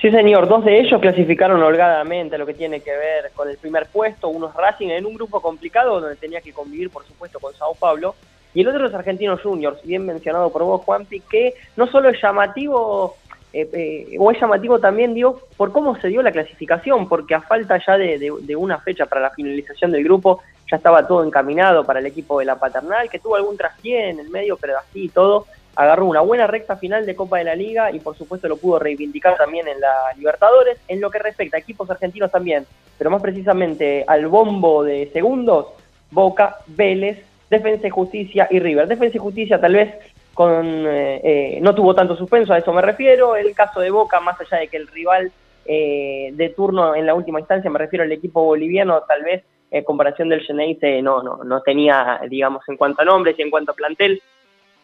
[0.02, 0.48] Sí, señor.
[0.48, 4.30] Dos de ellos clasificaron holgadamente lo que tiene que ver con el primer puesto.
[4.30, 7.74] Uno es Racing en un grupo complicado donde tenía que convivir, por supuesto, con Sao
[7.74, 8.14] Paulo.
[8.54, 12.22] Y el otro es Argentinos Juniors, bien mencionado por vos, Juanpi, que no solo es
[12.22, 13.16] llamativo,
[13.54, 17.42] eh, eh, o es llamativo también, digo, por cómo se dio la clasificación, porque a
[17.42, 20.42] falta ya de, de una fecha para la finalización del grupo,
[20.72, 24.20] ya estaba todo encaminado para el equipo de la paternal, que tuvo algún traspié en
[24.20, 25.46] el medio, pero así y todo,
[25.78, 28.80] agarró una buena recta final de Copa de la Liga y por supuesto lo pudo
[28.80, 30.80] reivindicar también en la Libertadores.
[30.88, 32.66] En lo que respecta a equipos argentinos también,
[32.98, 35.68] pero más precisamente al bombo de segundos,
[36.10, 38.88] Boca, Vélez, Defensa y Justicia y River.
[38.88, 39.94] Defensa y Justicia tal vez
[40.34, 43.36] con eh, eh, no tuvo tanto suspenso, a eso me refiero.
[43.36, 45.32] El caso de Boca, más allá de que el rival
[45.66, 49.84] eh, de turno en la última instancia, me refiero al equipo boliviano, tal vez en
[49.84, 53.74] comparación del Geneise no, no, no tenía, digamos, en cuanto a nombres y en cuanto
[53.74, 54.22] a plantel,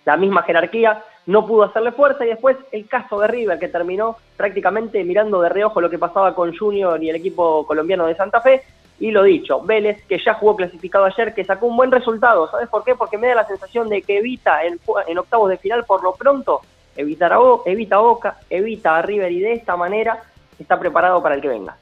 [0.05, 4.17] la misma jerarquía, no pudo hacerle fuerza y después el caso de River que terminó
[4.35, 8.41] prácticamente mirando de reojo lo que pasaba con Junior y el equipo colombiano de Santa
[8.41, 8.63] Fe
[8.99, 12.69] y lo dicho, Vélez que ya jugó clasificado ayer, que sacó un buen resultado, ¿sabes
[12.69, 12.95] por qué?
[12.95, 14.79] Porque me da la sensación de que evita en,
[15.17, 16.61] octavos de final por lo pronto,
[16.95, 20.23] evita a Boca, evita a River y de esta manera
[20.59, 21.75] está preparado para el que venga.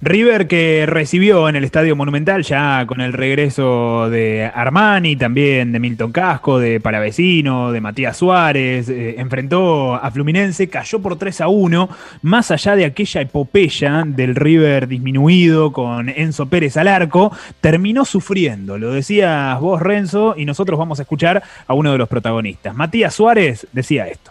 [0.00, 5.80] River que recibió en el Estadio Monumental ya con el regreso de Armani, también de
[5.80, 11.48] Milton Casco, de Palavecino, de Matías Suárez, eh, enfrentó a Fluminense, cayó por 3 a
[11.48, 11.88] 1,
[12.22, 18.78] más allá de aquella epopeya del River disminuido con Enzo Pérez al arco, terminó sufriendo,
[18.78, 22.72] lo decías vos Renzo, y nosotros vamos a escuchar a uno de los protagonistas.
[22.72, 24.30] Matías Suárez decía esto.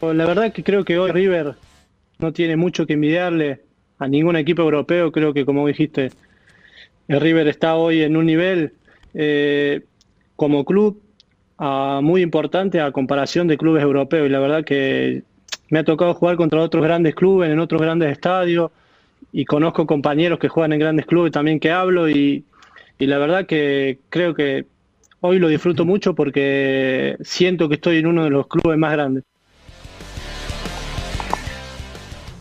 [0.00, 1.56] La verdad que creo que hoy River
[2.20, 3.67] no tiene mucho que envidiarle
[3.98, 5.12] a ningún equipo europeo.
[5.12, 6.10] Creo que, como dijiste,
[7.08, 8.72] el River está hoy en un nivel
[9.14, 9.82] eh,
[10.36, 11.02] como club
[11.58, 14.26] muy importante a comparación de clubes europeos.
[14.26, 15.22] Y la verdad que
[15.70, 18.70] me ha tocado jugar contra otros grandes clubes, en otros grandes estadios,
[19.32, 22.44] y conozco compañeros que juegan en grandes clubes también que hablo, y
[22.98, 24.66] la verdad que creo que
[25.20, 29.24] hoy lo disfruto mucho porque siento que estoy en uno de los clubes más grandes.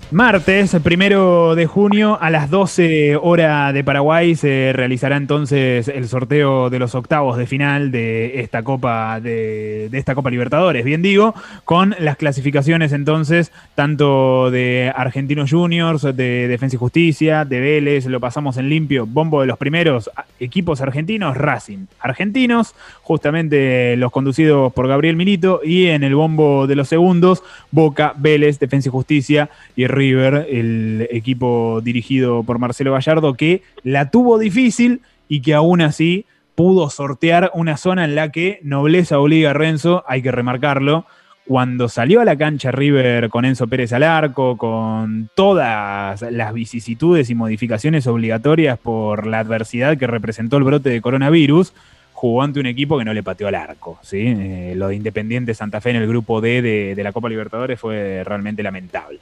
[0.09, 6.69] Martes, primero de junio, a las 12 horas de Paraguay, se realizará entonces el sorteo
[6.69, 11.35] de los octavos de final de esta Copa, de, de, esta Copa Libertadores, bien digo,
[11.65, 18.21] con las clasificaciones entonces, tanto de Argentinos Juniors, de Defensa y Justicia, de Vélez, lo
[18.21, 21.87] pasamos en limpio, bombo de los primeros equipos argentinos, Racing.
[21.99, 28.13] Argentinos, justamente los conducidos por Gabriel Milito, y en el bombo de los segundos, Boca,
[28.15, 34.37] Vélez, Defensa y Justicia y River, el equipo dirigido por Marcelo Gallardo, que la tuvo
[34.37, 36.25] difícil y que aún así
[36.57, 41.05] pudo sortear una zona en la que nobleza obliga a Renzo, hay que remarcarlo.
[41.45, 47.29] Cuando salió a la cancha River con Enzo Pérez al arco, con todas las vicisitudes
[47.29, 51.73] y modificaciones obligatorias por la adversidad que representó el brote de coronavirus,
[52.11, 53.99] jugó ante un equipo que no le pateó al arco.
[54.01, 54.23] ¿sí?
[54.25, 57.79] Eh, lo de Independiente Santa Fe en el grupo D de, de la Copa Libertadores
[57.79, 59.19] fue realmente lamentable.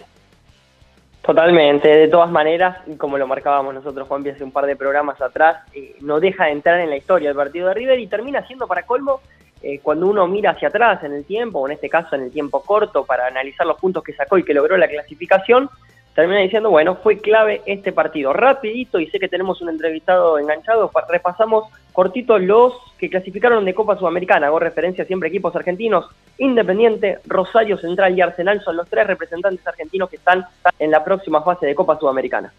[1.26, 5.57] Totalmente, de todas maneras, como lo marcábamos nosotros, Juanpi, hace un par de programas atrás,
[5.73, 8.67] eh, no deja de entrar en la historia del partido de River y termina siendo
[8.67, 9.21] para colmo
[9.63, 12.32] eh, cuando uno mira hacia atrás en el tiempo, o en este caso en el
[12.32, 15.67] tiempo corto, para analizar los puntos que sacó y que logró la clasificación,
[16.16, 18.32] termina diciendo, bueno, fue clave este partido.
[18.32, 23.97] Rapidito, y sé que tenemos un entrevistado enganchado, repasamos cortito los que clasificaron de Copa
[23.97, 24.47] Sudamericana.
[24.47, 26.05] Hago referencia siempre a equipos argentinos.
[26.38, 30.45] Independiente, Rosario Central y Arsenal son los tres representantes argentinos que están
[30.80, 32.51] en la próxima fase de Copa Sudamericana.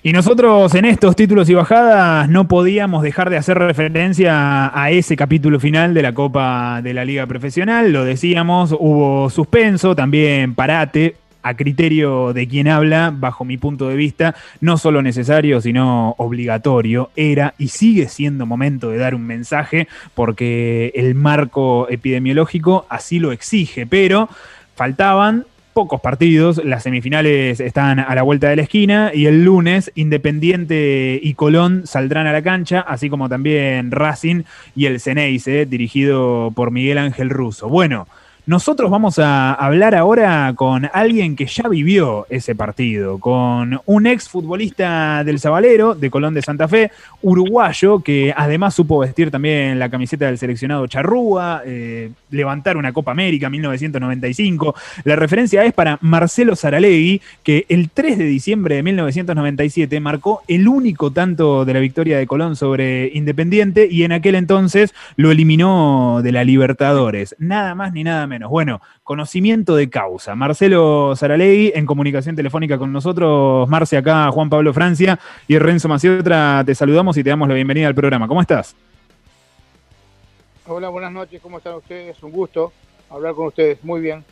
[0.00, 5.16] Y nosotros en estos títulos y bajadas no podíamos dejar de hacer referencia a ese
[5.16, 7.92] capítulo final de la Copa de la Liga Profesional.
[7.92, 11.16] Lo decíamos, hubo suspenso, también parate,
[11.48, 17.10] a criterio de quien habla, bajo mi punto de vista, no solo necesario, sino obligatorio,
[17.16, 23.32] era y sigue siendo momento de dar un mensaje porque el marco epidemiológico así lo
[23.32, 24.28] exige, pero
[24.74, 29.92] faltaban pocos partidos, las semifinales están a la vuelta de la esquina y el lunes
[29.94, 34.42] Independiente y Colón saldrán a la cancha, así como también Racing
[34.74, 37.68] y el Ceneice, dirigido por Miguel Ángel Russo.
[37.68, 38.08] Bueno,
[38.48, 44.26] nosotros vamos a hablar ahora con alguien que ya vivió ese partido, con un ex
[44.26, 46.90] futbolista del Zabalero, de Colón de Santa Fe,
[47.20, 53.10] uruguayo, que además supo vestir también la camiseta del seleccionado Charrúa, eh, levantar una Copa
[53.10, 54.74] América 1995.
[55.04, 60.68] La referencia es para Marcelo Saralegui, que el 3 de diciembre de 1997 marcó el
[60.68, 66.20] único tanto de la victoria de Colón sobre Independiente y en aquel entonces lo eliminó
[66.22, 67.36] de la Libertadores.
[67.38, 68.37] Nada más ni nada menos.
[68.46, 70.34] Bueno, conocimiento de causa.
[70.34, 73.68] Marcelo Saralegui en comunicación telefónica con nosotros.
[73.68, 76.62] Marce acá, Juan Pablo Francia y Renzo Maciotra.
[76.64, 78.28] Te saludamos y te damos la bienvenida al programa.
[78.28, 78.76] ¿Cómo estás?
[80.66, 81.40] Hola, buenas noches.
[81.40, 82.22] ¿Cómo están ustedes?
[82.22, 82.72] Un gusto
[83.10, 83.82] hablar con ustedes.
[83.82, 84.22] Muy bien.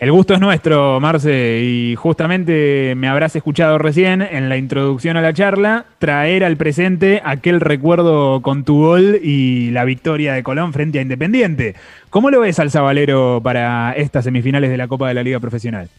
[0.00, 5.20] El gusto es nuestro, Marce, y justamente me habrás escuchado recién en la introducción a
[5.20, 10.72] la charla traer al presente aquel recuerdo con tu gol y la victoria de Colón
[10.72, 11.74] frente a Independiente.
[12.08, 15.90] ¿Cómo lo ves al Zabalero para estas semifinales de la Copa de la Liga Profesional?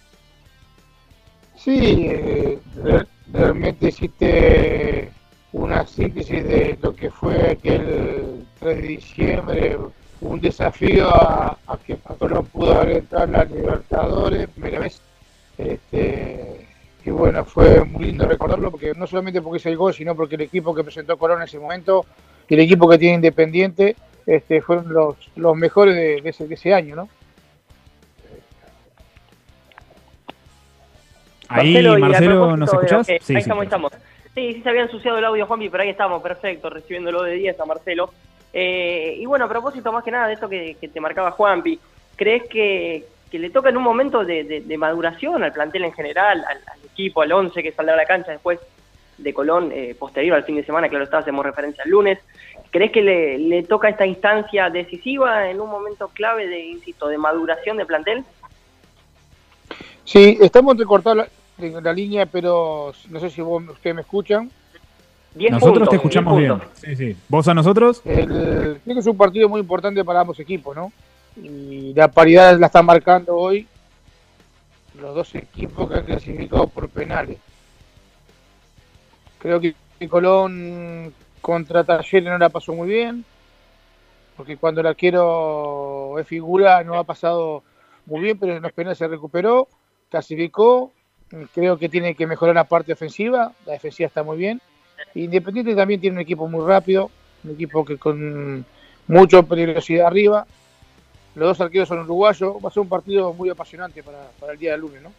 [1.56, 2.58] Sí, eh,
[3.32, 5.12] realmente hiciste
[5.52, 9.78] una síntesis de lo que fue aquel 3 de diciembre
[10.22, 15.01] un desafío a, a que Colón pudo haber entrado en la Libertadores primera vez.
[15.57, 16.67] Este,
[17.03, 20.36] y bueno, fue muy lindo recordarlo, porque no solamente porque es el gol, sino porque
[20.36, 22.05] el equipo que presentó Colón en ese momento
[22.47, 23.95] y el equipo que tiene Independiente
[24.26, 27.09] este, fueron los, los mejores de, de, ese, de ese año, ¿no?
[31.47, 33.07] Ahí, Marcelo, Marcelo ¿nos escuchás?
[33.07, 33.91] De, sí, ahí sí, estamos, estamos.
[34.36, 37.59] Sí, sí se había ensuciado el audio, Juanpi, pero ahí estamos, perfecto, recibiéndolo de 10
[37.59, 38.13] a Marcelo.
[38.54, 41.80] Eh, y bueno, a propósito más que nada de esto que, te marcaba Juanpi,
[42.16, 47.22] ¿crees que, le toca en un momento de, maduración al plantel en general, al, equipo,
[47.22, 48.60] al 11 que saldrá a la cancha después
[49.18, 52.20] de Colón, eh, posterior al fin de semana, claro está, hacemos referencia al lunes?
[52.72, 57.18] ¿Crees que le, le, toca esta instancia decisiva en un momento clave de, insisto, de
[57.18, 58.24] maduración de plantel?
[60.04, 61.30] Sí, estamos recortados
[61.60, 64.49] la, la línea, pero no sé si vos, ustedes me escuchan.
[65.34, 66.61] Nosotros puntos, te escuchamos bien.
[66.73, 67.17] Sí, sí.
[67.29, 68.01] ¿Vos a nosotros?
[68.03, 68.27] El,
[68.84, 70.91] creo que es un partido muy importante para ambos equipos, ¿no?
[71.41, 73.65] Y la paridad la están marcando hoy
[74.99, 77.38] los dos equipos que han clasificado por penales.
[79.39, 79.73] Creo que
[80.09, 83.23] Colón contra Talleres no la pasó muy bien,
[84.36, 87.63] porque cuando el arquero es figura no ha pasado
[88.05, 89.69] muy bien, pero en los penales se recuperó,
[90.09, 90.91] clasificó.
[91.53, 94.61] Creo que tiene que mejorar la parte ofensiva, la defensiva está muy bien
[95.16, 97.10] Independiente también tiene un equipo muy rápido,
[97.43, 98.66] un equipo que con
[99.08, 100.45] mucha peligrosidad arriba.
[101.36, 102.56] Los dos arqueros son uruguayos.
[102.64, 105.12] Va a ser un partido muy apasionante para, para el día del lunes, ¿no?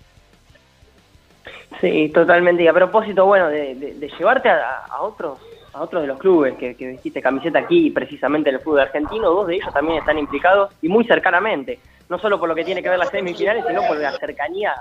[1.80, 2.62] Sí, totalmente.
[2.62, 5.38] Y a propósito, bueno, de, de- llevarte a, a otros
[5.74, 9.30] a otros de los clubes que, que vestiste camiseta aquí, precisamente en el fútbol argentino,
[9.30, 12.82] dos de ellos también están implicados y muy cercanamente, no solo por lo que tiene
[12.82, 14.74] que ver las semifinales, sino por la cercanía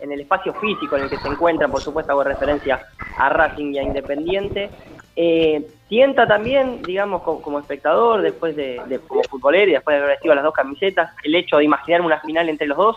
[0.00, 2.80] en el espacio físico en el que se encuentran, por supuesto hago referencia
[3.18, 4.70] a Racing y a Independiente.
[5.14, 10.14] Eh, tienta también, digamos, como, espectador, después de, de- como futbolero y después de haber
[10.14, 12.96] vestido las dos camisetas, el hecho de imaginar una final entre los dos.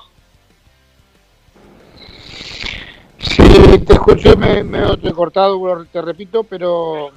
[3.20, 5.60] Sí, te escucho, me, me he cortado,
[5.92, 7.12] te repito, pero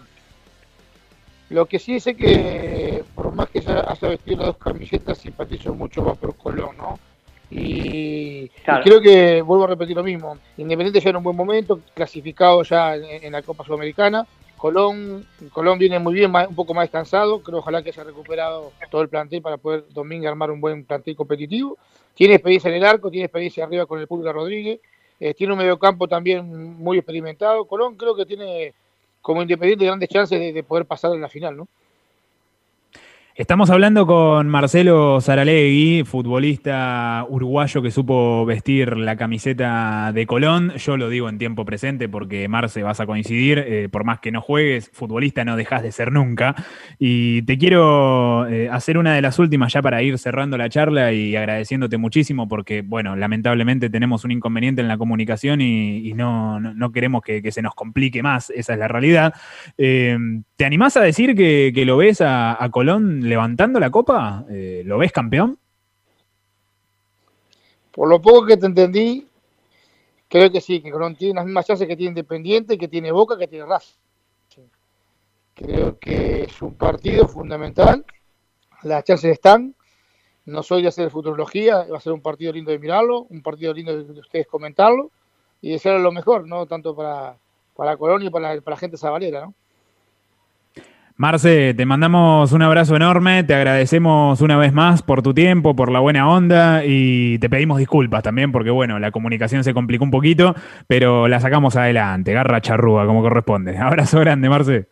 [1.51, 6.03] lo que sí sé que por más que haya vestido las dos camisetas, simpatizo mucho
[6.03, 6.99] más por Colón, ¿no?
[7.51, 8.51] Y,
[8.84, 10.36] creo que vuelvo a repetir lo mismo.
[10.59, 14.26] Independiente ya en un buen momento, clasificado ya en, en la Copa Sudamericana.
[14.59, 17.42] Colón, Colón viene muy bien, un poco más descansado.
[17.42, 21.16] Creo ojalá que haya recuperado todo el plantel para poder domingo armar un buen plantel
[21.16, 21.78] competitivo.
[22.14, 24.80] Tiene experiencia en el arco, tiene experiencia arriba con el Pulga Rodríguez.
[25.20, 27.64] eh, tiene un mediocampo también muy experimentado.
[27.66, 28.74] Colón creo que tiene
[29.20, 31.68] como independiente grandes chances de, de poder pasar en la final, ¿no?
[33.41, 40.72] Estamos hablando con Marcelo Saralegui, futbolista uruguayo que supo vestir la camiseta de Colón.
[40.76, 44.32] Yo lo digo en tiempo presente porque Marce vas a coincidir, eh, por más que
[44.32, 46.57] no juegues, futbolista no dejas de ser nunca.
[46.99, 51.12] Y te quiero eh, hacer una de las últimas ya para ir cerrando la charla
[51.12, 56.91] y agradeciéndote muchísimo porque, bueno, lamentablemente tenemos un inconveniente en la comunicación y, no- no
[56.91, 59.32] queremos que, que se nos complique más, esa es la realidad.
[59.76, 60.18] Eh,
[60.59, 64.44] ¿Te animás a decir que, lo ves a, Colón levantando la copa?
[64.50, 65.56] Eh, ¿Lo ves campeón?
[67.92, 69.24] Por lo poco que te entendí,
[70.26, 73.38] creo que sí, que Colón tiene las mismas chances que tiene Independiente, que tiene Boca,
[73.38, 73.94] que tiene Racing.
[75.54, 78.04] Creo que es un partido fundamental,
[78.82, 79.76] las chances están,
[80.44, 83.72] no soy de hacer futurología, va a ser un partido lindo de mirarlo, un partido
[83.72, 85.12] lindo de de ustedes comentarlo
[85.62, 86.66] y desearle lo mejor, ¿no?
[86.66, 87.36] Tanto para,
[87.76, 89.54] para Colón y para para la gente sabalera, ¿no?
[91.20, 95.90] Marce, te mandamos un abrazo enorme, te agradecemos una vez más por tu tiempo, por
[95.90, 100.12] la buena onda y te pedimos disculpas también porque, bueno, la comunicación se complicó un
[100.12, 100.54] poquito,
[100.86, 103.76] pero la sacamos adelante, garra charrúa como corresponde.
[103.78, 104.86] Abrazo grande, Marce.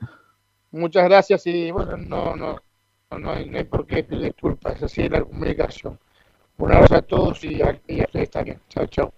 [0.72, 2.56] Muchas gracias y bueno, no, no,
[3.12, 5.96] no, no hay, no por qué pedir disculpas, es así la comunicación.
[6.58, 8.58] Un abrazo a todos y a, y a ustedes también.
[8.68, 9.12] Chao, chao.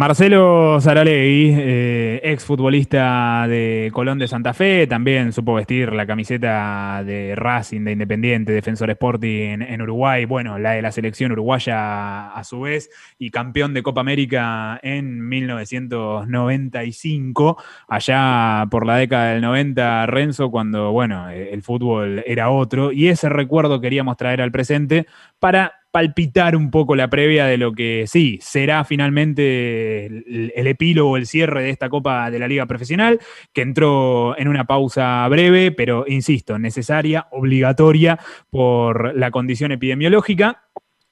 [0.00, 7.02] Marcelo Saralegui, eh, ex futbolista de Colón de Santa Fe, también supo vestir la camiseta
[7.04, 12.44] de Racing, de Independiente, Defensor Sporting en Uruguay, bueno, la de la selección uruguaya a
[12.44, 12.88] su vez,
[13.18, 20.92] y campeón de Copa América en 1995, allá por la década del 90, Renzo, cuando,
[20.92, 25.06] bueno, el fútbol era otro, y ese recuerdo queríamos traer al presente
[25.38, 31.16] para palpitar un poco la previa de lo que sí será finalmente el, el epílogo,
[31.16, 33.18] el cierre de esta Copa de la Liga Profesional,
[33.52, 38.18] que entró en una pausa breve, pero insisto, necesaria, obligatoria
[38.50, 40.64] por la condición epidemiológica.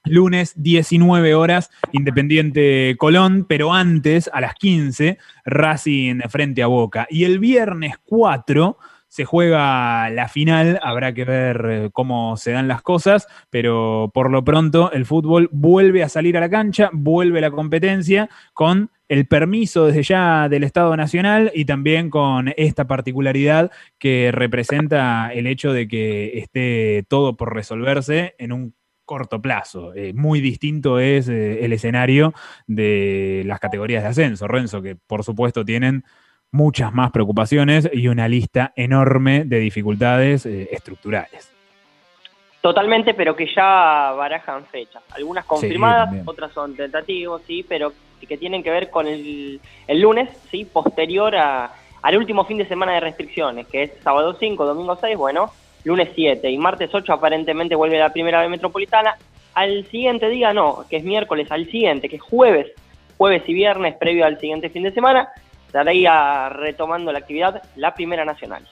[0.05, 7.07] Lunes 19 horas, Independiente Colón, pero antes, a las 15, Racing frente a Boca.
[7.11, 12.68] Y el viernes 4 se juega la final, habrá que ver eh, cómo se dan
[12.68, 17.40] las cosas, pero por lo pronto el fútbol vuelve a salir a la cancha, vuelve
[17.40, 23.70] la competencia con el permiso desde ya del Estado Nacional y también con esta particularidad
[23.98, 28.74] que representa el hecho de que esté todo por resolverse en un
[29.06, 29.94] corto plazo.
[29.94, 32.34] Eh, muy distinto es eh, el escenario
[32.66, 36.04] de las categorías de ascenso, Renzo, que por supuesto tienen
[36.53, 41.53] muchas más preocupaciones y una lista enorme de dificultades eh, estructurales.
[42.61, 45.03] Totalmente, pero que ya barajan fechas.
[45.11, 47.92] Algunas confirmadas, otras son tentativos, sí, pero
[48.26, 51.72] que tienen que ver con el, el lunes, sí, posterior a,
[52.03, 55.53] al último fin de semana de restricciones, que es sábado 5, domingo 6, bueno,
[55.84, 59.16] lunes 7 y martes 8 aparentemente vuelve la primera vez metropolitana.
[59.55, 62.70] Al siguiente día no, que es miércoles, al siguiente, que es jueves,
[63.16, 65.28] jueves y viernes previo al siguiente fin de semana,
[65.69, 68.66] estaría retomando la actividad la primera nacional.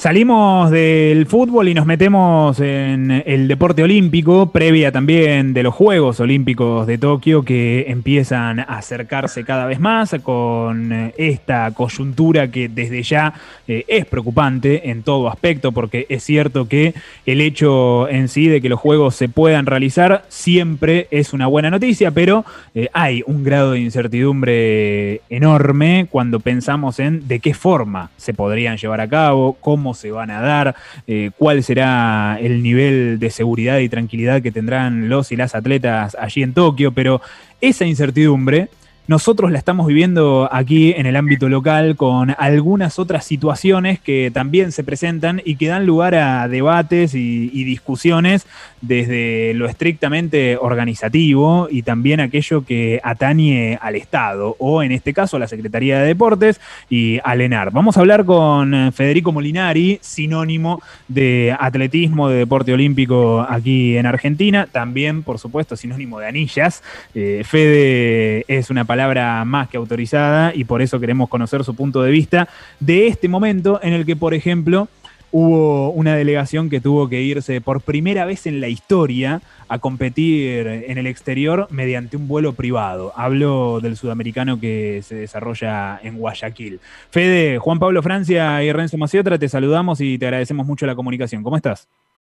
[0.00, 6.20] Salimos del fútbol y nos metemos en el deporte olímpico, previa también de los Juegos
[6.20, 12.70] Olímpicos de Tokio que empiezan a acercarse cada vez más con eh, esta coyuntura que
[12.70, 13.34] desde ya
[13.68, 16.94] eh, es preocupante en todo aspecto porque es cierto que
[17.26, 21.68] el hecho en sí de que los Juegos se puedan realizar siempre es una buena
[21.68, 28.08] noticia, pero eh, hay un grado de incertidumbre enorme cuando pensamos en de qué forma
[28.16, 30.76] se podrían llevar a cabo, cómo se van a dar,
[31.06, 36.16] eh, cuál será el nivel de seguridad y tranquilidad que tendrán los y las atletas
[36.18, 37.20] allí en Tokio, pero
[37.60, 38.68] esa incertidumbre
[39.10, 44.70] nosotros la estamos viviendo aquí en el ámbito local con algunas otras situaciones que también
[44.70, 48.46] se presentan y que dan lugar a debates y, discusiones
[48.80, 55.36] desde lo estrictamente organizativo y también aquello que atañe al Estado o en este caso
[55.36, 57.72] a la Secretaría de Deportes y al ENAR.
[57.72, 64.68] Vamos a hablar con Federico Molinari, sinónimo de atletismo, de deporte olímpico aquí en Argentina,
[64.70, 66.82] también por supuesto sinónimo de anillas.
[67.14, 71.74] Eh, Fede es una palabra palabra más que autorizada y por eso queremos conocer su
[71.74, 72.48] punto de vista
[72.80, 74.88] de este momento en el que, por ejemplo,
[75.32, 80.66] hubo una delegación que tuvo que irse por primera vez en la historia a competir
[80.66, 83.14] en el exterior mediante un vuelo privado.
[83.16, 86.80] Hablo del sudamericano que se desarrolla en Guayaquil.
[87.10, 91.42] Fede, Juan Pablo Francia y Renzo Maciotra, te saludamos y te agradecemos mucho la comunicación.
[91.42, 91.88] ¿Cómo estás?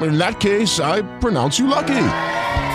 [0.00, 2.06] In that case, I pronounce you lucky.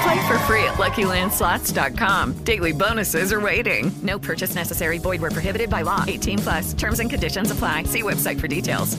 [0.03, 2.33] Play for free at LuckyLandSlots.com.
[2.43, 3.91] Daily bonuses are waiting.
[4.03, 4.99] No purchase necessary.
[4.99, 6.03] Void where prohibited by law.
[6.07, 6.73] 18 plus.
[6.73, 7.83] Terms and conditions apply.
[7.83, 8.97] See website for details.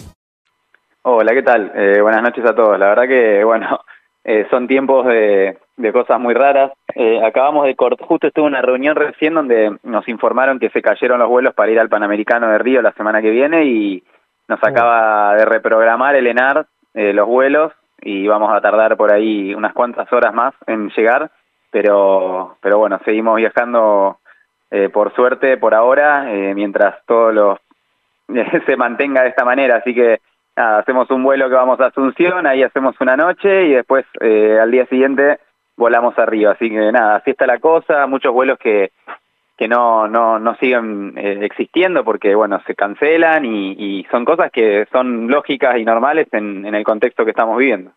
[1.02, 1.70] Hola, ¿qué tal?
[1.72, 2.76] Eh, buenas noches a todos.
[2.80, 3.78] La verdad que, bueno,
[4.24, 6.72] eh, son tiempos de, de, cosas muy raras.
[6.96, 10.82] Eh, acabamos de cortar, justo estuve en una reunión recién donde nos informaron que se
[10.82, 14.02] cayeron los vuelos para ir al Panamericano de Río la semana que viene y
[14.48, 17.72] nos acaba de reprogramar el ENAR eh, los vuelos
[18.06, 21.28] y vamos a tardar por ahí unas cuantas horas más en llegar,
[21.72, 24.18] pero, pero bueno, seguimos viajando
[24.70, 27.58] eh, por suerte por ahora, eh, mientras todo lo
[28.66, 30.20] se mantenga de esta manera, así que
[30.56, 34.56] nada, hacemos un vuelo que vamos a Asunción, ahí hacemos una noche y después eh,
[34.62, 35.40] al día siguiente
[35.76, 38.92] volamos arriba, así que nada, así está la cosa, muchos vuelos que
[39.56, 44.50] que no, no, no siguen eh, existiendo porque, bueno, se cancelan y, y, son cosas
[44.52, 47.92] que son lógicas y normales en, en el contexto que estamos viviendo.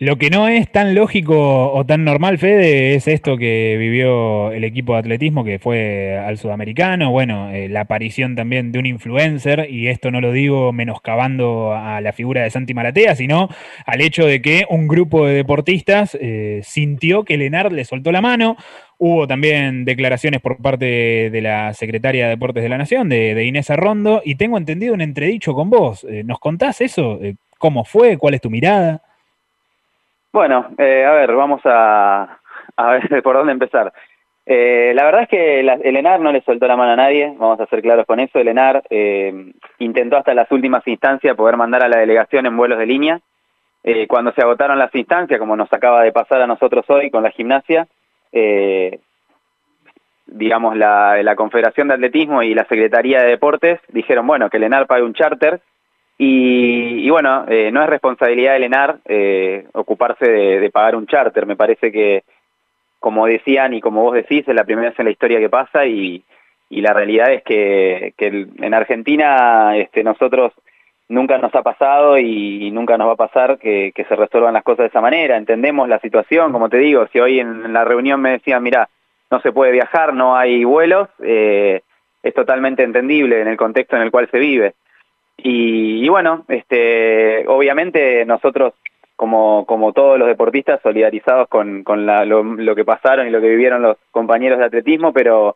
[0.00, 4.62] Lo que no es tan lógico o tan normal, Fede, es esto que vivió el
[4.62, 9.66] equipo de atletismo que fue al sudamericano, bueno, eh, la aparición también de un influencer,
[9.68, 13.48] y esto no lo digo menoscabando a la figura de Santi Maratea, sino
[13.86, 18.20] al hecho de que un grupo de deportistas eh, sintió que Lenar le soltó la
[18.20, 18.56] mano.
[18.98, 23.70] Hubo también declaraciones por parte de la secretaria de Deportes de la Nación, de, Inés
[23.70, 26.04] Arrondo, y tengo entendido un entredicho con vos.
[26.08, 27.18] Eh, ¿Nos contás eso?
[27.58, 28.16] ¿Cómo fue?
[28.16, 29.02] ¿Cuál es tu mirada?
[30.38, 32.38] Bueno, eh, a ver, vamos a,
[32.76, 33.92] ver por dónde empezar.
[34.46, 37.58] Eh, la verdad es que el ENAR no le soltó la mano a nadie, vamos
[37.58, 38.38] a ser claros con eso.
[38.38, 42.78] El ENAR eh, intentó hasta las últimas instancias poder mandar a la delegación en vuelos
[42.78, 43.20] de línea.
[43.82, 47.24] Eh, cuando se agotaron las instancias, como nos acaba de pasar a nosotros hoy con
[47.24, 47.88] la gimnasia,
[48.30, 49.00] eh,
[50.24, 54.62] digamos, la, la Confederación de Atletismo y la Secretaría de Deportes dijeron, bueno, que el
[54.62, 55.60] ENAR pague un charter
[56.20, 61.46] y, bueno, eh, no es responsabilidad del ENAR eh, ocuparse de, pagar un charter.
[61.46, 62.24] Me parece que,
[62.98, 65.86] como decían y como vos decís, es la primera vez en la historia que pasa
[65.86, 66.24] y,
[66.70, 70.52] y la realidad es que, que en Argentina este, nosotros
[71.08, 74.64] nunca nos ha pasado y, nunca nos va a pasar que, que, se resuelvan las
[74.64, 75.36] cosas de esa manera.
[75.36, 78.88] Entendemos la situación, como te digo, si hoy en la reunión me decían, mira,
[79.30, 81.82] no se puede viajar, no hay vuelos, eh,
[82.24, 84.74] es totalmente entendible en el contexto en el cual se vive.
[85.40, 88.74] Y, bueno, este, obviamente nosotros,
[89.14, 93.48] como, como todos los deportistas, solidarizados con, con la, lo, que pasaron y lo que
[93.48, 95.54] vivieron los compañeros de atletismo, pero,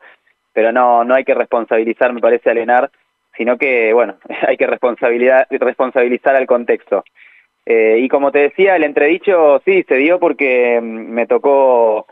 [0.53, 2.91] pero no, no hay que responsabilizar, me parece, a Lenar,
[3.37, 4.17] sino que, bueno,
[4.47, 7.05] hay que responsabilidad, responsabilizar al contexto.
[7.67, 12.07] Eh, y como te decía, el entredicho sí se dio porque mm, me tocó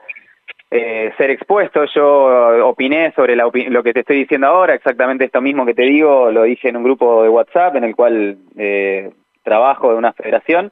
[0.70, 1.84] eh, ser expuesto.
[1.94, 6.30] Yo opiné sobre lo que te estoy diciendo ahora, exactamente esto mismo que te digo,
[6.30, 9.10] lo dije en un grupo de WhatsApp en el cual eh,
[9.42, 10.70] trabajo de una federación.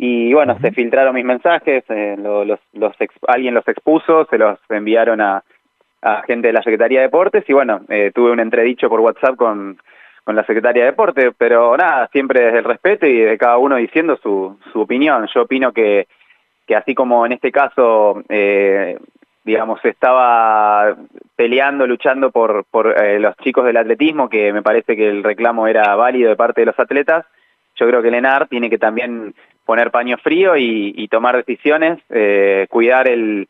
[0.00, 2.92] Y bueno, se filtraron mis mensajes, eh, los, los
[3.26, 5.42] alguien los expuso, se los enviaron a,
[6.02, 9.34] a gente de la Secretaría de Deportes y bueno, eh, tuve un entredicho por WhatsApp
[9.34, 9.76] con,
[10.22, 13.74] con la Secretaría de Deportes, pero nada, siempre desde el respeto y de cada uno
[13.74, 15.26] diciendo su, su opinión.
[15.34, 16.06] Yo opino que,
[16.64, 18.98] que así como en este caso eh,
[19.48, 20.94] digamos, estaba
[21.34, 25.66] peleando, luchando por, por eh, los chicos del atletismo, que me parece que el reclamo
[25.66, 27.24] era válido de parte de los atletas.
[27.76, 29.34] Yo creo que Lenar tiene que también
[29.64, 33.48] poner paño frío y, tomar decisiones, eh, cuidar el,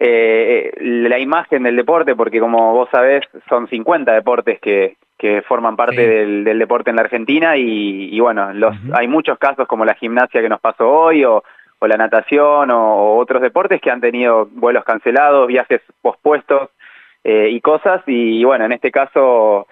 [0.00, 5.76] eh, la imagen del deporte, porque como vos sabés, son 50 deportes que, que forman
[5.76, 9.84] parte del, del deporte en la Argentina y, y bueno, los, hay muchos casos como
[9.84, 11.44] la gimnasia que nos pasó hoy o,
[11.80, 16.70] o la natación o, otros deportes que han tenido vuelos cancelados, viajes pospuestos
[17.24, 18.02] eh, y cosas.
[18.06, 19.66] Y bueno, en este caso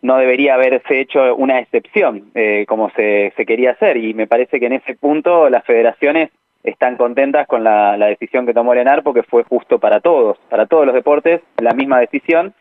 [0.00, 3.96] no debería haberse hecho una excepción eh, como se, se quería hacer.
[3.98, 6.30] Y me parece que en ese punto las federaciones
[6.64, 10.66] están contentas con la, la decisión que tomó Lenar porque fue justo para todos, para
[10.66, 12.54] todos los deportes, la misma decisión.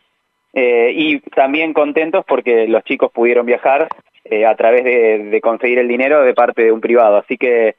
[0.54, 3.88] Eh, y también contentos porque los chicos pudieron viajar
[4.26, 7.18] eh, a través de, de, conseguir el dinero de parte de un privado.
[7.18, 7.76] Así que,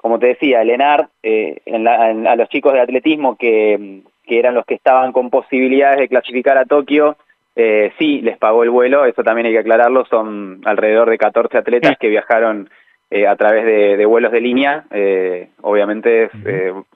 [0.00, 4.00] como te decía, el ENAR, eh, en la, en, a los chicos de atletismo que,
[4.24, 7.16] que, eran los que estaban con posibilidades de clasificar a Tokio,
[7.54, 11.58] eh, sí les pagó el vuelo, eso también hay que aclararlo, son alrededor de 14
[11.58, 12.70] atletas que viajaron
[13.10, 16.30] eh, a través de, de, vuelos de línea, eh, obviamente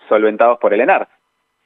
[0.08, 1.06] solventados por el ENAR.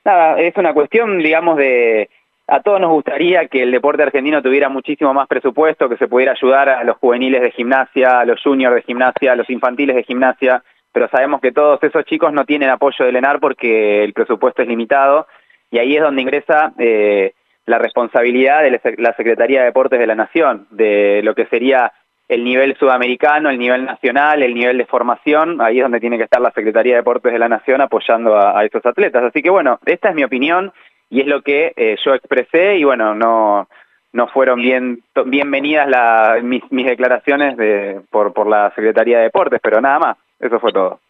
[0.05, 2.11] Nada, es una cuestión, digamos, de
[2.49, 6.33] a todos nos gustaría que el deporte argentino tuviera muchísimo más presupuesto, que se pudiera
[6.33, 10.03] ayudar a los juveniles de gimnasia, a los juniors de gimnasia, a los infantiles de
[10.03, 10.65] gimnasia,
[10.99, 14.69] pero sabemos que todos esos chicos no tienen apoyo del ENAR porque el presupuesto es
[14.69, 15.29] limitado
[15.71, 17.35] y ahí es donde ingresa eh,
[17.67, 21.93] la responsabilidad de la Secretaría de Deportes de la Nación, de lo que sería
[22.27, 26.25] el nivel sudamericano, el nivel nacional, el nivel de formación, ahí es donde tiene que
[26.25, 29.23] estar la Secretaría de Deportes de la Nación apoyando a, a esos atletas.
[29.23, 30.73] Así que bueno, esta es mi opinión
[31.11, 33.69] y es lo que eh, yo expresé y bueno, no
[34.13, 39.61] no fueron bien bienvenidas la, mis, mis declaraciones de, por, por la Secretaría de Deportes,
[39.63, 41.01] pero nada más, eso fue todo.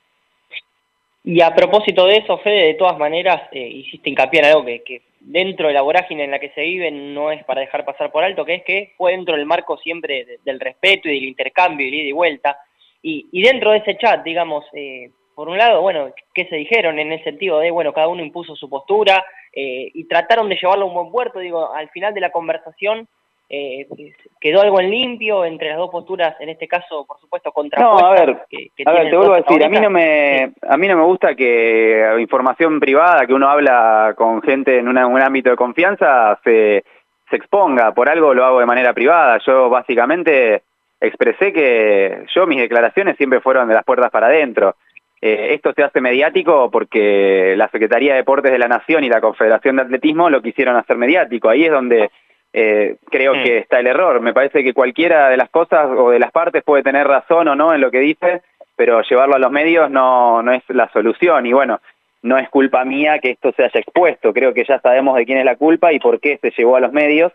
[1.25, 5.03] Y a propósito de eso, Fede, de todas maneras, eh, hiciste hincapié en algo que,
[5.21, 8.25] dentro de la vorágine en la que se vive no es para dejar pasar por
[8.25, 11.87] alto, que es que fue dentro del marco siempre de, del respeto y del intercambio
[11.87, 12.59] y ida y vuelta.
[13.03, 16.99] Y, y dentro de ese chat, digamos, eh, por un lado, bueno, ¿qué se dijeron
[16.99, 20.85] en el sentido de, bueno, cada uno impuso su postura, eh, y trataron de llevarlo
[20.85, 23.09] a un buen puerto, digo, al final de la conversación
[23.51, 23.87] eh,
[24.41, 28.03] quedó algo en limpio entre las dos posturas, en este caso, por supuesto, contrapuestas.
[28.03, 30.53] No, a ver, que, que a ver te vuelvo a decir, a mí no me
[30.69, 35.07] a mí no me gusta que información privada, que uno habla con gente en una,
[35.07, 36.85] un ámbito de confianza, se,
[37.31, 40.63] se exponga, por algo lo hago de manera privada, yo básicamente
[41.01, 44.77] expresé que yo mis declaraciones siempre fueron de las puertas para adentro.
[45.21, 49.21] Eh, esto se hace mediático porque la Secretaría de Deportes de la Nación y la
[49.21, 51.49] Confederación de Atletismo lo quisieron hacer mediático.
[51.49, 52.11] Ahí es donde
[52.53, 53.43] eh, creo mm.
[53.43, 54.21] que está el error.
[54.21, 57.55] Me parece que cualquiera de las cosas o de las partes puede tener razón o
[57.55, 58.43] no en lo que dice,
[58.77, 61.47] pero llevarlo a los medios no, no es la solución.
[61.47, 61.81] Y bueno,
[62.23, 64.33] no es culpa mía que esto se haya expuesto.
[64.33, 66.81] Creo que ya sabemos de quién es la culpa y por qué se llevó a
[66.81, 67.33] los medios.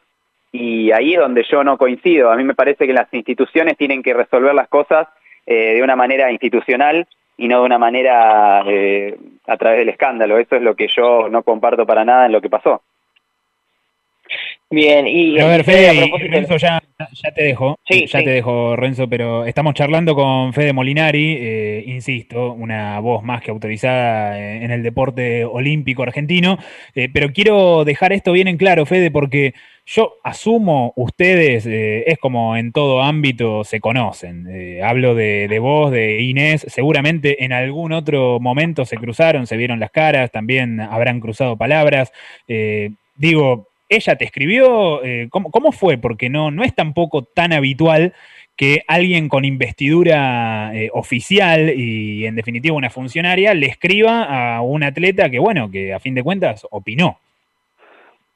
[0.51, 2.32] Y ahí es donde yo no coincido.
[2.32, 5.07] A mí me parece que las instituciones tienen que resolver las cosas
[5.45, 7.07] eh, de una manera institucional
[7.38, 10.38] y no de una manera eh, a través del escándalo.
[10.38, 12.82] Eso es lo que yo no comparto para nada en lo que pasó.
[14.70, 15.39] Bien, y...
[15.39, 18.26] a ver, Fede, Renzo, ya, ya te dejo, sí, ya sí.
[18.26, 23.51] te dejo, Renzo, pero estamos charlando con Fede Molinari, eh, insisto, una voz más que
[23.51, 26.57] autorizada en el deporte olímpico argentino,
[26.95, 29.53] eh, pero quiero dejar esto bien en claro, Fede, porque
[29.86, 34.47] yo asumo, ustedes, eh, es como en todo ámbito se conocen.
[34.49, 39.57] Eh, hablo de, de, vos, de Inés, seguramente en algún otro momento se cruzaron, se
[39.57, 42.14] vieron las caras, también habrán cruzado palabras.
[42.47, 45.97] Eh, digo, ella te escribió, eh, ¿cómo, ¿cómo, fue?
[45.97, 48.13] Porque no, no es tampoco tan habitual
[48.55, 54.83] que alguien con investidura eh, oficial y en definitiva una funcionaria le escriba a un
[54.83, 57.17] atleta que, bueno, que a fin de cuentas opinó.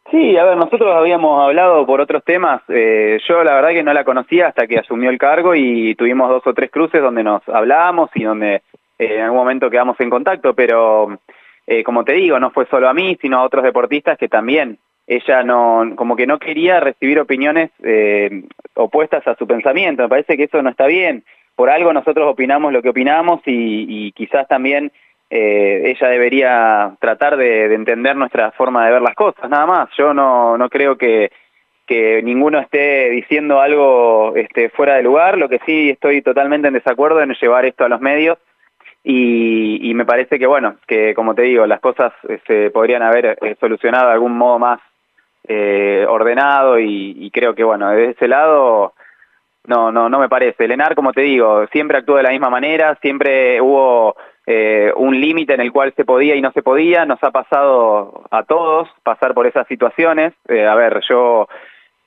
[0.10, 2.62] Sí, a ver, nosotros habíamos hablado por otros temas.
[2.70, 6.30] Eh, yo la verdad que no la conocía hasta que asumió el cargo y tuvimos
[6.30, 8.62] dos o tres cruces donde nos hablábamos y donde
[8.98, 11.20] en algún momento quedamos en contacto, pero
[11.84, 15.42] como te digo, no fue solo a mí, sino a otros deportistas que también ella
[15.42, 18.44] no, como que no quería recibir opiniones eh,
[18.74, 20.04] opuestas a su pensamiento.
[20.04, 21.24] Me parece que eso no está bien.
[21.56, 24.92] Por algo nosotros opinamos lo que opinamos y, quizás también
[25.30, 29.90] eh, ella debería tratar de, de, entender nuestra forma de ver las cosas, nada más.
[29.98, 31.32] Yo no, no creo que,
[31.88, 36.74] que ninguno esté diciendo algo este, fuera de lugar, lo que sí estoy totalmente en
[36.74, 38.38] desacuerdo en llevar esto a los medios
[39.04, 43.02] y, y me parece que, bueno, que como te digo, las cosas se este, podrían
[43.02, 44.82] haber eh, solucionado de algún modo más
[45.48, 48.94] eh, ordenado y, y creo que, bueno, de ese lado
[49.68, 50.68] no, no, no me parece.
[50.68, 55.54] Lenar, como te digo, siempre actuó de la misma manera, siempre hubo eh, un límite
[55.54, 59.34] en el cual se podía y no se podía, nos ha pasado a todos pasar
[59.34, 60.34] por esas situaciones.
[60.48, 61.50] Eh, a ver, yo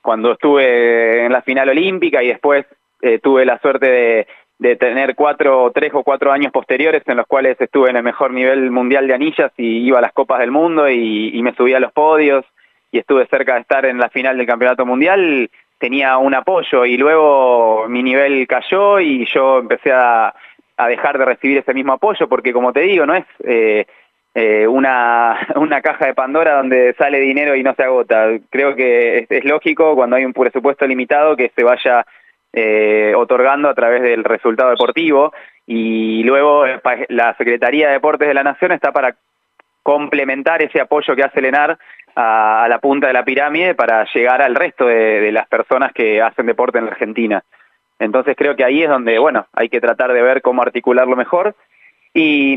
[0.01, 2.65] cuando estuve en la final olímpica y después
[3.03, 4.27] eh, tuve la suerte
[4.59, 8.31] de, tener cuatro, tres o cuatro años posteriores en los cuales estuve en el mejor
[8.31, 11.79] nivel mundial de anillas y iba a las copas del mundo y, y me subía
[11.79, 12.45] a los podios
[12.93, 16.97] y estuve cerca de estar en la final del campeonato mundial, tenía un apoyo y
[16.97, 20.35] luego mi nivel cayó y yo empecé a,
[20.89, 23.87] dejar de recibir ese mismo apoyo porque como te digo, no es eh,
[24.35, 28.29] eh, una, una caja de Pandora donde sale dinero y no se agota.
[28.51, 32.07] Creo que es, lógico cuando hay un presupuesto limitado que se vaya
[32.53, 35.33] eh, otorgando a través del resultado deportivo
[35.67, 39.17] y luego eh, la Secretaría de Deportes de la Nación está para
[39.83, 41.47] complementar ese apoyo que hace el
[42.21, 45.93] a, a la punta de la pirámide para llegar al resto de, de las personas
[45.93, 47.43] que hacen deporte en la Argentina.
[47.99, 51.55] Entonces creo que ahí es donde, bueno, hay que tratar de ver cómo articularlo mejor.
[52.13, 52.57] Y,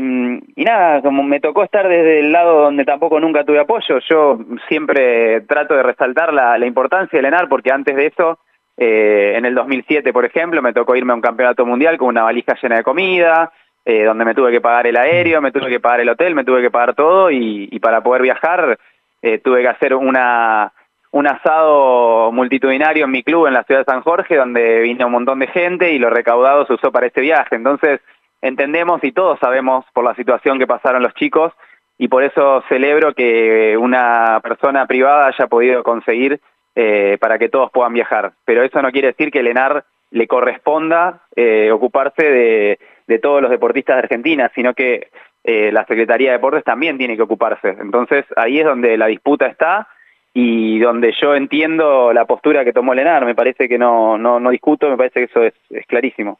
[0.56, 4.38] nada, como me tocó estar desde el lado donde tampoco nunca tuve apoyo, yo
[4.68, 8.38] siempre trato de resaltar la, la importancia del ENAR porque antes de eso,
[8.76, 12.24] eh, en el 2007, por ejemplo, me tocó irme a un campeonato mundial con una
[12.24, 13.52] valija llena de comida,
[13.84, 16.44] eh, donde me tuve que pagar el aéreo, me tuve que pagar el hotel, me
[16.44, 18.78] tuve que pagar todo y, y para poder viajar
[19.24, 20.70] eh, tuve que hacer una,
[21.10, 25.12] un asado multitudinario en mi club en la ciudad de San Jorge, donde vino un
[25.12, 27.56] montón de gente y lo recaudado se usó para este viaje.
[27.56, 28.00] Entonces,
[28.42, 31.54] entendemos y todos sabemos por la situación que pasaron los chicos
[31.96, 36.38] y por eso celebro que una persona privada haya podido conseguir
[36.74, 38.32] eh, para que todos puedan viajar.
[38.44, 43.40] Pero eso no quiere decir que el ENAR le corresponda eh, ocuparse de, de todos
[43.40, 45.08] los deportistas de Argentina, sino que
[45.44, 47.68] eh, la Secretaría de Deportes también tiene que ocuparse.
[47.68, 49.86] Entonces ahí es donde la disputa está
[50.32, 53.26] y donde yo entiendo la postura que tomó el ENAR.
[53.26, 56.38] Me parece que no, no, no discuto, me parece que eso es, es clarísimo.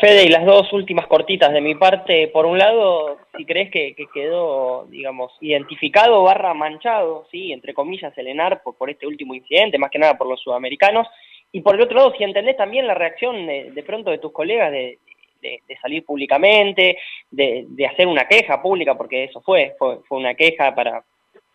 [0.00, 3.94] Fede, y las dos últimas cortitas de mi parte, por un lado, si crees que,
[3.94, 9.34] que quedó, digamos, identificado barra manchado, sí, entre comillas, el ENAR por, por este último
[9.34, 11.08] incidente, más que nada por los sudamericanos,
[11.50, 14.32] y por el otro lado, si entendés también la reacción de, de pronto de tus
[14.32, 14.98] colegas de,
[15.46, 16.98] de, de salir públicamente,
[17.30, 21.02] de, de hacer una queja pública, porque eso fue, fue, fue una queja para,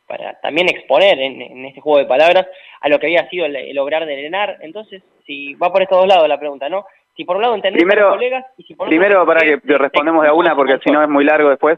[0.07, 2.47] para también exponer en, en este juego de palabras
[2.81, 4.57] a lo que había sido el, el lograr del ENAR.
[4.61, 6.85] Entonces, si va por estos dos lados la pregunta, ¿no?
[7.15, 9.55] Si por un lado entendés a los colegas y si por otro Primero, para que
[9.55, 11.77] entendés- respondemos de a una, porque si no es muy largo después.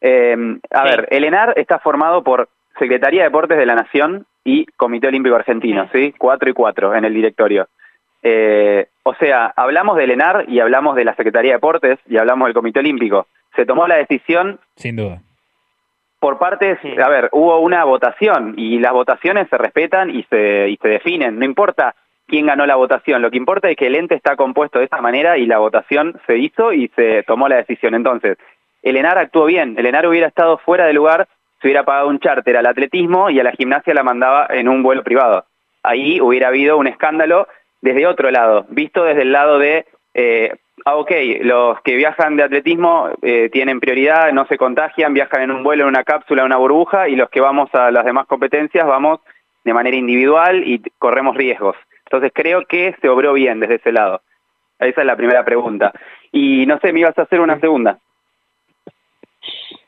[0.00, 0.36] Eh,
[0.70, 2.48] a ver, el ENAR está formado por
[2.78, 6.12] Secretaría de Deportes de la Nación y Comité Olímpico Argentino, ¿sí?
[6.18, 7.68] Cuatro y cuatro en el directorio.
[8.22, 12.46] Eh, o sea, hablamos del ENAR y hablamos de la Secretaría de Deportes y hablamos
[12.46, 13.26] del Comité Olímpico.
[13.56, 15.20] Se tomó la decisión Sin duda.
[16.20, 20.76] por partes, a ver, hubo una votación y las votaciones se respetan y se, y
[20.76, 21.94] se definen, no importa
[22.28, 25.00] quién ganó la votación, lo que importa es que el ente está compuesto de esta
[25.02, 27.94] manera y la votación se hizo y se tomó la decisión.
[27.94, 28.38] Entonces,
[28.82, 31.28] el ENAR actuó bien, el ENAR hubiera estado fuera de lugar
[31.60, 34.82] si hubiera pagado un charter al atletismo y a la gimnasia la mandaba en un
[34.82, 35.44] vuelo privado.
[35.82, 37.48] Ahí hubiera habido un escándalo
[37.82, 40.54] desde otro lado, visto desde el lado de, eh,
[40.86, 41.10] ah, ok,
[41.40, 45.82] los que viajan de atletismo eh, tienen prioridad, no se contagian, viajan en un vuelo,
[45.82, 49.20] en una cápsula, en una burbuja, y los que vamos a las demás competencias vamos
[49.64, 51.76] de manera individual y corremos riesgos.
[52.06, 54.22] Entonces creo que se obró bien desde ese lado.
[54.78, 55.92] Esa es la primera pregunta.
[56.30, 57.98] Y no sé, me ibas a hacer una segunda.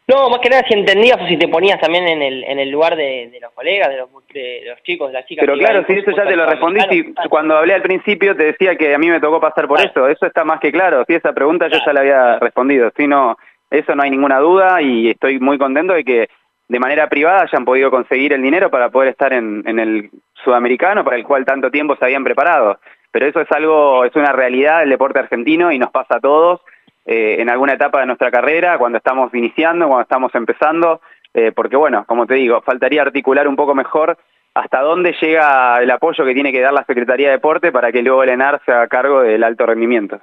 [0.06, 2.70] No, más que nada si entendías o si te ponías también en el, en el
[2.70, 5.46] lugar de, de los colegas, de los, de los chicos, de las chicas.
[5.46, 8.76] Pero claro, si eso ya te lo respondí, si cuando hablé al principio te decía
[8.76, 11.32] que a mí me tocó pasar por eso, eso está más que claro, si esa
[11.32, 13.38] pregunta yo ya la había respondido, si no,
[13.70, 16.28] eso no hay ninguna duda y estoy muy contento de que
[16.68, 20.10] de manera privada hayan podido conseguir el dinero para poder estar en, en el
[20.44, 22.78] sudamericano para el cual tanto tiempo se habían preparado.
[23.10, 26.60] Pero eso es algo, es una realidad del deporte argentino y nos pasa a todos
[27.04, 31.00] eh, en alguna etapa de nuestra carrera, cuando estamos iniciando, cuando estamos empezando,
[31.34, 34.16] eh, porque bueno, como te digo, faltaría articular un poco mejor
[34.54, 38.02] hasta dónde llega el apoyo que tiene que dar la Secretaría de Deporte para que
[38.02, 40.20] luego el ENAR se haga cargo del alto rendimiento.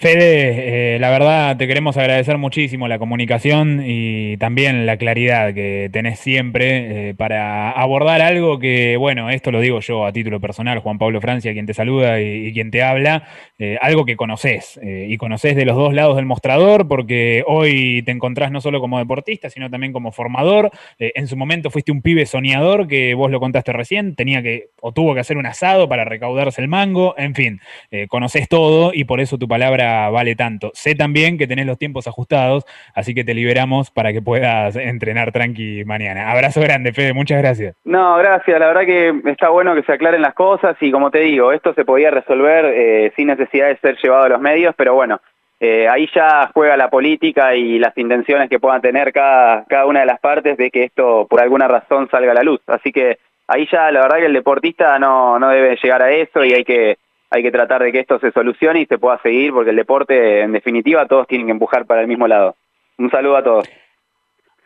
[0.00, 5.90] Fede, eh, la verdad te queremos agradecer muchísimo la comunicación y también la claridad que
[5.92, 10.78] tenés siempre eh, para abordar algo que, bueno, esto lo digo yo a título personal,
[10.78, 13.24] Juan Pablo Francia, quien te saluda y, quien te habla,
[13.58, 18.12] eh, algo que conoces y conoces de los dos lados del mostrador porque hoy te
[18.12, 20.70] encontrás no solo como deportista, sino también como formador.
[21.00, 24.92] En su momento fuiste un pibe soñador que vos lo contaste recién, tenía que o
[24.92, 27.60] tuvo que hacer un asado para recaudarse el mango, en fin,
[28.06, 30.70] conoces todo y por eso tu palabra vale tanto.
[30.74, 32.64] Sé también que tenés los tiempos ajustados,
[32.94, 36.30] así que te liberamos para que puedas entrenar tranqui mañana.
[36.30, 37.76] Abrazo grande, Fede, muchas gracias.
[37.84, 38.58] No, gracias.
[38.58, 41.74] La verdad que está bueno que se aclaren las cosas y como te digo, esto
[41.74, 45.20] se podía resolver eh, sin necesidad de ser llevado a los medios, pero bueno,
[45.60, 50.00] eh, ahí ya juega la política y las intenciones que puedan tener cada, cada una
[50.00, 52.60] de las partes de que esto por alguna razón salga a la luz.
[52.66, 53.18] Así que
[53.48, 56.64] ahí ya la verdad que el deportista no, no debe llegar a eso y hay
[56.64, 56.98] que
[57.30, 60.40] hay que tratar de que esto se solucione y se pueda seguir porque el deporte
[60.40, 62.56] en definitiva todos tienen que empujar para el mismo lado.
[62.96, 63.68] Un saludo a todos.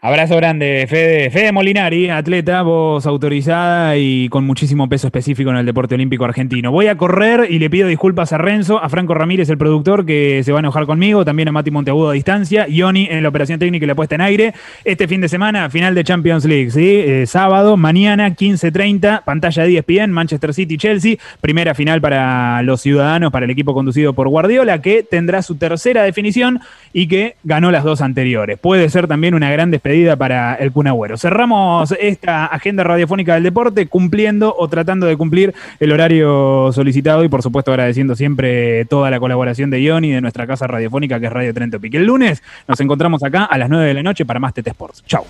[0.04, 1.30] Abrazo grande, Fede.
[1.30, 6.72] Fede Molinari, atleta, voz autorizada y con muchísimo peso específico en el deporte olímpico argentino.
[6.72, 10.42] Voy a correr y le pido disculpas a Renzo, a Franco Ramírez, el productor, que
[10.42, 13.60] se va a enojar conmigo, también a Mati Monteagudo a distancia, Ioni en la operación
[13.60, 14.54] técnica y la puesta en aire.
[14.84, 16.84] Este fin de semana, final de Champions League, ¿sí?
[16.84, 23.44] Eh, sábado, mañana, 15.30, pantalla de ESPN, Manchester City-Chelsea, primera final para los ciudadanos, para
[23.44, 26.58] el equipo conducido por Guardiola, que tendrá su tercera definición
[26.92, 28.58] y que ganó las dos anteriores.
[28.58, 31.18] Puede ser también una gran despedida para el Cunagüero.
[31.18, 37.28] Cerramos esta agenda radiofónica del deporte cumpliendo o tratando de cumplir el horario solicitado y
[37.28, 41.32] por supuesto agradeciendo siempre toda la colaboración de Ioni de nuestra casa radiofónica que es
[41.32, 41.78] Radio Trento.
[41.82, 45.04] El lunes nos encontramos acá a las 9 de la noche para más TT Sports.
[45.06, 45.26] Chau.